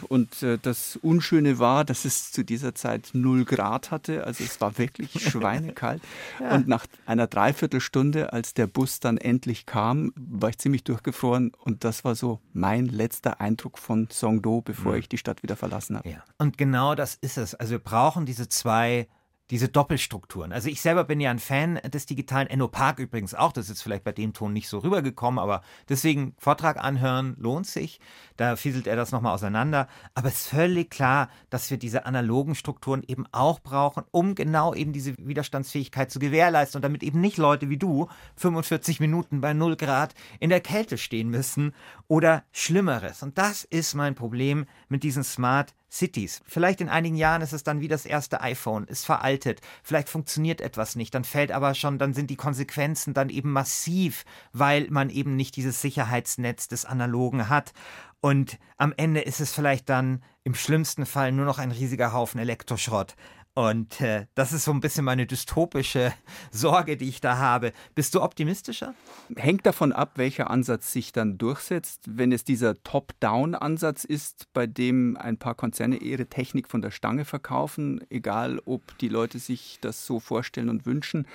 Und 0.08 0.42
äh, 0.42 0.58
das 0.60 0.96
Unschöne 0.96 1.58
war, 1.58 1.84
dass 1.84 2.04
es 2.04 2.32
zu 2.32 2.44
dieser 2.44 2.74
Zeit 2.74 3.10
0 3.12 3.44
Grad 3.44 3.90
hatte. 3.90 4.24
Also 4.24 4.42
es 4.42 4.60
war 4.60 4.76
wirklich 4.78 5.12
schweinekalt. 5.30 6.02
ja. 6.40 6.54
Und 6.54 6.68
nach 6.68 6.86
einer 7.06 7.26
Dreiviertelstunde, 7.26 8.32
als 8.32 8.54
der 8.54 8.66
Bus 8.66 9.00
dann 9.00 9.18
endlich 9.18 9.66
kam, 9.66 10.12
war 10.16 10.50
ich 10.50 10.58
ziemlich 10.58 10.84
durchgefroren. 10.84 11.52
Und 11.58 11.84
das 11.84 12.04
war 12.04 12.14
so 12.14 12.40
mein 12.52 12.86
letzter 12.86 13.40
Eindruck 13.40 13.78
von 13.78 14.08
Songdo, 14.10 14.62
bevor 14.62 14.92
mhm. 14.92 14.98
ich 14.98 15.08
die 15.08 15.18
Stadt 15.18 15.42
wieder 15.42 15.56
verlassen 15.56 15.96
habe. 15.96 16.08
Ja. 16.08 16.24
Und 16.38 16.58
genau 16.58 16.94
das 16.94 17.14
ist 17.14 17.38
es. 17.38 17.54
Also 17.54 17.72
wir 17.72 17.78
brauchen 17.78 18.26
diese 18.26 18.48
zwei 18.48 19.06
diese 19.50 19.68
Doppelstrukturen. 19.68 20.52
Also 20.52 20.68
ich 20.68 20.80
selber 20.80 21.04
bin 21.04 21.20
ja 21.20 21.30
ein 21.30 21.38
Fan 21.38 21.78
des 21.92 22.06
digitalen 22.06 22.46
Enno 22.46 22.68
Park 22.68 22.98
übrigens 22.98 23.34
auch. 23.34 23.52
Das 23.52 23.68
ist 23.68 23.82
vielleicht 23.82 24.04
bei 24.04 24.12
dem 24.12 24.32
Ton 24.32 24.54
nicht 24.54 24.68
so 24.68 24.78
rübergekommen, 24.78 25.38
aber 25.38 25.60
deswegen 25.88 26.34
Vortrag 26.38 26.82
anhören 26.82 27.36
lohnt 27.38 27.66
sich. 27.66 28.00
Da 28.38 28.56
fieselt 28.56 28.86
er 28.86 28.96
das 28.96 29.12
nochmal 29.12 29.34
auseinander. 29.34 29.86
Aber 30.14 30.28
es 30.28 30.36
ist 30.36 30.48
völlig 30.48 30.90
klar, 30.90 31.28
dass 31.50 31.70
wir 31.70 31.76
diese 31.76 32.06
analogen 32.06 32.54
Strukturen 32.54 33.02
eben 33.06 33.26
auch 33.32 33.60
brauchen, 33.60 34.04
um 34.10 34.34
genau 34.34 34.74
eben 34.74 34.92
diese 34.94 35.14
Widerstandsfähigkeit 35.18 36.10
zu 36.10 36.18
gewährleisten 36.18 36.78
und 36.78 36.82
damit 36.82 37.02
eben 37.02 37.20
nicht 37.20 37.36
Leute 37.36 37.68
wie 37.68 37.78
du 37.78 38.08
45 38.36 38.98
Minuten 39.00 39.42
bei 39.42 39.52
0 39.52 39.76
Grad 39.76 40.14
in 40.40 40.48
der 40.48 40.60
Kälte 40.60 40.96
stehen 40.96 41.28
müssen 41.28 41.74
oder 42.08 42.44
Schlimmeres. 42.50 43.22
Und 43.22 43.36
das 43.36 43.64
ist 43.64 43.94
mein 43.94 44.14
Problem 44.14 44.64
mit 44.88 45.02
diesen 45.02 45.22
Smart 45.22 45.74
Cities. 45.94 46.42
Vielleicht 46.46 46.80
in 46.80 46.88
einigen 46.88 47.14
Jahren 47.14 47.40
ist 47.40 47.52
es 47.52 47.62
dann 47.62 47.80
wie 47.80 47.88
das 47.88 48.04
erste 48.04 48.40
iPhone, 48.40 48.84
ist 48.84 49.06
veraltet, 49.06 49.60
vielleicht 49.84 50.08
funktioniert 50.08 50.60
etwas 50.60 50.96
nicht, 50.96 51.14
dann 51.14 51.22
fällt 51.22 51.52
aber 51.52 51.74
schon, 51.74 51.98
dann 51.98 52.14
sind 52.14 52.30
die 52.30 52.36
Konsequenzen 52.36 53.14
dann 53.14 53.30
eben 53.30 53.52
massiv, 53.52 54.24
weil 54.52 54.88
man 54.90 55.08
eben 55.08 55.36
nicht 55.36 55.54
dieses 55.54 55.80
Sicherheitsnetz 55.80 56.66
des 56.66 56.84
Analogen 56.84 57.48
hat. 57.48 57.72
Und 58.20 58.58
am 58.76 58.92
Ende 58.96 59.20
ist 59.20 59.40
es 59.40 59.52
vielleicht 59.52 59.88
dann 59.88 60.22
im 60.42 60.54
schlimmsten 60.54 61.06
Fall 61.06 61.30
nur 61.30 61.44
noch 61.44 61.58
ein 61.58 61.70
riesiger 61.70 62.12
Haufen 62.12 62.40
Elektroschrott. 62.40 63.14
Und 63.54 64.00
äh, 64.00 64.26
das 64.34 64.52
ist 64.52 64.64
so 64.64 64.72
ein 64.72 64.80
bisschen 64.80 65.04
meine 65.04 65.26
dystopische 65.26 66.12
Sorge, 66.50 66.96
die 66.96 67.08
ich 67.08 67.20
da 67.20 67.38
habe. 67.38 67.72
Bist 67.94 68.14
du 68.14 68.20
optimistischer? 68.20 68.94
Hängt 69.36 69.64
davon 69.64 69.92
ab, 69.92 70.12
welcher 70.16 70.50
Ansatz 70.50 70.92
sich 70.92 71.12
dann 71.12 71.38
durchsetzt. 71.38 72.02
Wenn 72.06 72.32
es 72.32 72.42
dieser 72.42 72.82
Top-Down-Ansatz 72.82 74.02
ist, 74.04 74.52
bei 74.52 74.66
dem 74.66 75.16
ein 75.16 75.38
paar 75.38 75.54
Konzerne 75.54 75.96
ihre 75.96 76.26
Technik 76.26 76.68
von 76.68 76.82
der 76.82 76.90
Stange 76.90 77.24
verkaufen, 77.24 78.04
egal 78.10 78.60
ob 78.64 78.98
die 78.98 79.08
Leute 79.08 79.38
sich 79.38 79.78
das 79.80 80.04
so 80.04 80.18
vorstellen 80.18 80.68
und 80.68 80.84
wünschen, 80.84 81.26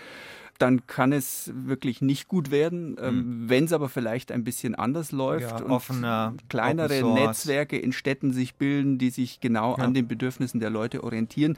dann 0.57 0.85
kann 0.87 1.13
es 1.13 1.51
wirklich 1.55 2.01
nicht 2.01 2.27
gut 2.27 2.51
werden. 2.51 2.95
Mhm. 2.95 3.49
Wenn 3.49 3.63
es 3.63 3.71
aber 3.71 3.87
vielleicht 3.87 4.31
ein 4.33 4.43
bisschen 4.43 4.75
anders 4.75 5.13
läuft 5.13 5.49
ja, 5.49 5.57
und 5.57 5.71
offener, 5.71 6.35
kleinere 6.49 7.01
Netzwerke 7.13 7.77
in 7.77 7.93
Städten 7.93 8.33
sich 8.33 8.55
bilden, 8.55 8.97
die 8.97 9.09
sich 9.09 9.39
genau 9.39 9.77
ja. 9.77 9.83
an 9.83 9.93
den 9.93 10.09
Bedürfnissen 10.09 10.59
der 10.59 10.69
Leute 10.69 11.03
orientieren, 11.03 11.57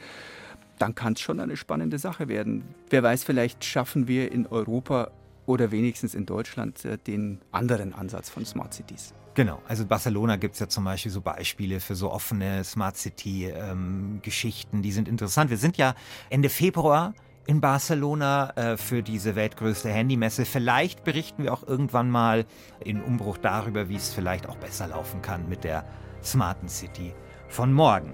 dann 0.82 0.96
kann 0.96 1.13
es 1.13 1.22
schon 1.22 1.39
eine 1.39 1.58
spannende 1.58 2.00
Sache 2.00 2.28
werden. 2.28 2.63
Wer 2.89 3.04
weiß, 3.04 3.24
vielleicht 3.24 3.63
schaffen 3.63 4.08
wir 4.08 4.32
in 4.32 4.48
Europa 4.48 5.12
oder 5.46 5.72
wenigstens 5.72 6.15
in 6.15 6.26
Deutschland 6.26 6.84
äh, 6.86 6.98
den 6.98 7.39
anderen 7.52 7.94
Ansatz 7.94 8.30
von 8.30 8.46
Smart 8.46 8.74
Cities. 8.74 9.13
Genau, 9.34 9.62
also 9.67 9.84
in 9.84 9.89
Barcelona 9.89 10.36
gibt 10.36 10.56
es 10.56 10.60
ja 10.60 10.67
zum 10.67 10.84
Beispiel 10.84 11.12
so 11.12 11.22
Beispiele 11.22 11.80
für 11.80 11.96
so 11.96 12.12
offene 12.12 12.63
Smart 12.63 12.98
City-Geschichten, 12.98 14.78
ähm, 14.78 14.82
die 14.82 14.91
sind 14.91 15.08
interessant. 15.08 15.50
Wir 15.50 15.58
sind 15.58 15.78
ja 15.78 15.96
Ende 16.30 16.50
Februar 16.50 17.13
in 17.46 17.62
Barcelona 17.62 18.52
äh, 18.56 18.78
für 18.78 19.04
diese 19.04 19.36
weltgrößte 19.36 19.89
Handymesse. 19.89 20.46
Vielleicht 20.46 21.04
berichten 21.04 21.44
wir 21.44 21.54
auch 21.54 21.65
irgendwann 21.65 22.10
mal 22.10 22.46
in 22.84 23.02
Umbruch 23.02 23.38
darüber, 23.38 23.88
wie 23.88 23.96
es 23.96 24.13
vielleicht 24.13 24.48
auch 24.50 24.58
besser 24.58 24.88
laufen 24.88 25.22
kann 25.22 25.48
mit 25.48 25.63
der 25.63 25.86
Smarten 26.24 26.67
City 26.67 27.13
von 27.48 27.72
morgen. 27.72 28.13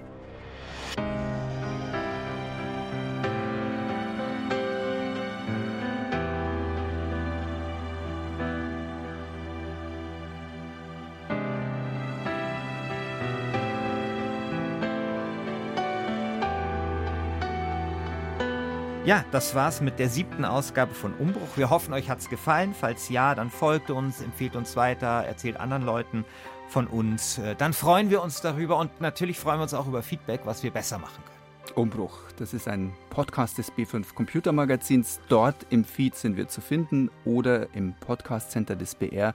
Ja, 19.08 19.24
das 19.30 19.54
war's 19.54 19.80
mit 19.80 19.98
der 19.98 20.10
siebten 20.10 20.44
Ausgabe 20.44 20.92
von 20.92 21.14
Umbruch. 21.14 21.56
Wir 21.56 21.70
hoffen, 21.70 21.94
euch 21.94 22.10
hat's 22.10 22.28
gefallen. 22.28 22.74
Falls 22.78 23.08
ja, 23.08 23.34
dann 23.34 23.48
folgt 23.48 23.88
uns, 23.90 24.20
empfehlt 24.20 24.54
uns 24.54 24.76
weiter, 24.76 25.24
erzählt 25.24 25.56
anderen 25.56 25.82
Leuten 25.86 26.26
von 26.68 26.86
uns, 26.86 27.38
äh, 27.38 27.56
dann 27.56 27.72
freuen 27.72 28.10
wir 28.10 28.22
uns 28.22 28.42
darüber 28.42 28.76
und 28.76 29.00
natürlich 29.00 29.38
freuen 29.38 29.60
wir 29.60 29.62
uns 29.62 29.72
auch 29.72 29.86
über 29.86 30.02
Feedback, 30.02 30.42
was 30.44 30.62
wir 30.62 30.70
besser 30.72 30.98
machen 30.98 31.24
können. 31.24 31.72
Umbruch, 31.74 32.18
das 32.36 32.52
ist 32.52 32.68
ein 32.68 32.92
Podcast 33.08 33.56
des 33.56 33.72
B5 33.72 34.12
Computermagazins. 34.12 35.20
Dort 35.30 35.56
im 35.70 35.86
Feed 35.86 36.14
sind 36.14 36.36
wir 36.36 36.48
zu 36.48 36.60
finden 36.60 37.10
oder 37.24 37.74
im 37.74 37.94
Podcast 38.00 38.50
Center 38.50 38.76
des 38.76 38.94
BR 38.94 39.32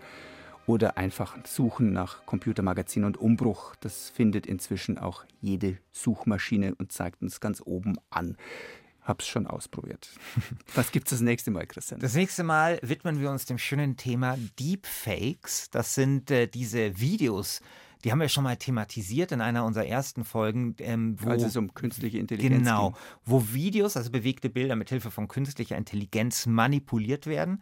oder 0.68 0.98
einfach 0.98 1.36
suchen 1.48 1.94
nach 1.94 2.28
Computermagazin 2.28 3.06
und 3.06 3.18
Umbruch. 3.18 3.74
Das 3.80 4.12
findet 4.12 4.46
inzwischen 4.46 5.00
auch 5.00 5.26
jede 5.42 5.80
Suchmaschine 5.92 6.76
und 6.76 6.92
zeigt 6.92 7.24
uns 7.24 7.40
ganz 7.40 7.60
oben 7.66 7.96
an. 8.12 8.38
Hab's 9.04 9.28
schon 9.28 9.48
ausprobiert. 9.48 10.10
Was 10.76 10.92
gibt's 10.92 11.10
das 11.12 11.22
nächste 11.22 11.52
Mal, 11.52 11.68
Christian? 11.68 12.00
Das 12.00 12.14
nächste 12.16 12.44
Mal 12.44 12.80
widmen 12.82 13.20
wir 13.20 13.30
uns 13.32 13.46
dem 13.46 13.58
schönen 13.58 13.98
Thema 13.98 14.38
Deepfakes. 14.60 15.70
Das 15.70 15.94
sind 15.94 16.32
äh, 16.32 16.48
diese 16.48 17.00
Videos, 17.00 17.60
die 18.04 18.12
haben 18.12 18.20
wir 18.20 18.30
schon 18.30 18.44
mal 18.44 18.58
thematisiert 18.58 19.32
in 19.32 19.42
einer 19.42 19.66
unserer 19.66 19.86
ersten 19.86 20.26
Folgen. 20.26 20.76
Ähm, 20.80 21.16
wo, 21.20 21.30
Als 21.30 21.44
es 21.44 21.56
um 21.56 21.74
künstliche 21.74 22.18
Intelligenz 22.18 22.60
Genau, 22.60 22.92
ging. 22.92 23.00
wo 23.26 23.54
Videos, 23.54 23.96
also 23.98 24.12
bewegte 24.12 24.50
Bilder 24.50 24.76
mit 24.76 24.90
Hilfe 24.90 25.12
von 25.12 25.28
künstlicher 25.28 25.78
Intelligenz 25.78 26.46
manipuliert 26.46 27.28
werden. 27.28 27.62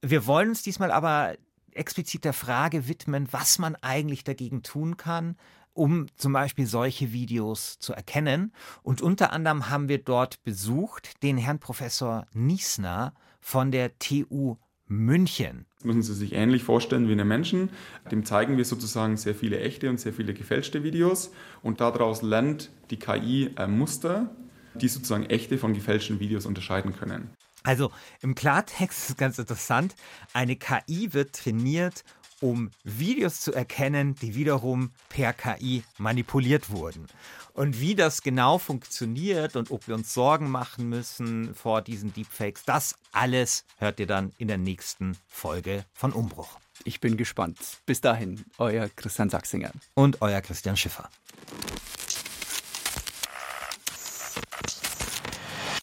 Wir 0.00 0.26
wollen 0.26 0.50
uns 0.50 0.62
diesmal 0.62 0.90
aber 0.90 1.36
explizit 1.72 2.24
der 2.24 2.32
Frage 2.32 2.86
widmen, 2.88 3.28
was 3.32 3.58
man 3.58 3.76
eigentlich 3.76 4.24
dagegen 4.24 4.62
tun 4.62 4.96
kann, 4.96 5.36
um 5.74 6.06
zum 6.16 6.32
Beispiel 6.32 6.66
solche 6.66 7.12
Videos 7.12 7.78
zu 7.78 7.92
erkennen. 7.92 8.52
Und 8.82 9.00
unter 9.02 9.32
anderem 9.32 9.68
haben 9.70 9.88
wir 9.88 9.98
dort 9.98 10.42
besucht 10.42 11.22
den 11.22 11.38
Herrn 11.38 11.58
Professor 11.58 12.26
Niesner 12.32 13.14
von 13.40 13.70
der 13.70 13.98
TU 13.98 14.56
München. 14.86 15.66
Das 15.76 15.84
müssen 15.84 16.02
Sie 16.02 16.14
sich 16.14 16.32
ähnlich 16.32 16.62
vorstellen 16.62 17.08
wie 17.08 17.12
einen 17.12 17.26
Menschen. 17.26 17.70
Dem 18.10 18.24
zeigen 18.24 18.56
wir 18.56 18.64
sozusagen 18.64 19.16
sehr 19.16 19.34
viele 19.34 19.58
echte 19.60 19.88
und 19.88 19.98
sehr 19.98 20.12
viele 20.12 20.34
gefälschte 20.34 20.84
Videos 20.84 21.32
und 21.62 21.80
daraus 21.80 22.22
lernt 22.22 22.70
die 22.90 22.98
KI 22.98 23.50
ein 23.56 23.76
Muster, 23.76 24.30
die 24.74 24.88
sozusagen 24.88 25.24
echte 25.26 25.58
von 25.58 25.72
gefälschten 25.72 26.20
Videos 26.20 26.46
unterscheiden 26.46 26.94
können. 26.94 27.30
Also 27.64 27.90
im 28.20 28.34
Klartext 28.34 28.98
ist 28.98 29.10
es 29.10 29.16
ganz 29.16 29.38
interessant, 29.38 29.94
eine 30.32 30.56
KI 30.56 31.12
wird 31.12 31.34
trainiert, 31.34 32.04
um 32.42 32.70
Videos 32.84 33.40
zu 33.40 33.52
erkennen, 33.52 34.16
die 34.20 34.34
wiederum 34.34 34.90
per 35.08 35.32
KI 35.32 35.84
manipuliert 35.96 36.70
wurden. 36.70 37.06
Und 37.54 37.80
wie 37.80 37.94
das 37.94 38.22
genau 38.22 38.58
funktioniert 38.58 39.56
und 39.56 39.70
ob 39.70 39.86
wir 39.86 39.94
uns 39.94 40.12
Sorgen 40.12 40.50
machen 40.50 40.88
müssen 40.88 41.54
vor 41.54 41.82
diesen 41.82 42.12
Deepfakes, 42.12 42.64
das 42.64 42.96
alles 43.12 43.64
hört 43.78 44.00
ihr 44.00 44.06
dann 44.06 44.32
in 44.38 44.48
der 44.48 44.58
nächsten 44.58 45.16
Folge 45.28 45.84
von 45.92 46.12
Umbruch. 46.12 46.58
Ich 46.84 47.00
bin 47.00 47.16
gespannt. 47.16 47.58
Bis 47.86 48.00
dahin, 48.00 48.44
euer 48.58 48.88
Christian 48.96 49.30
Sachsinger. 49.30 49.70
Und 49.94 50.20
euer 50.22 50.40
Christian 50.40 50.76
Schiffer. 50.76 51.08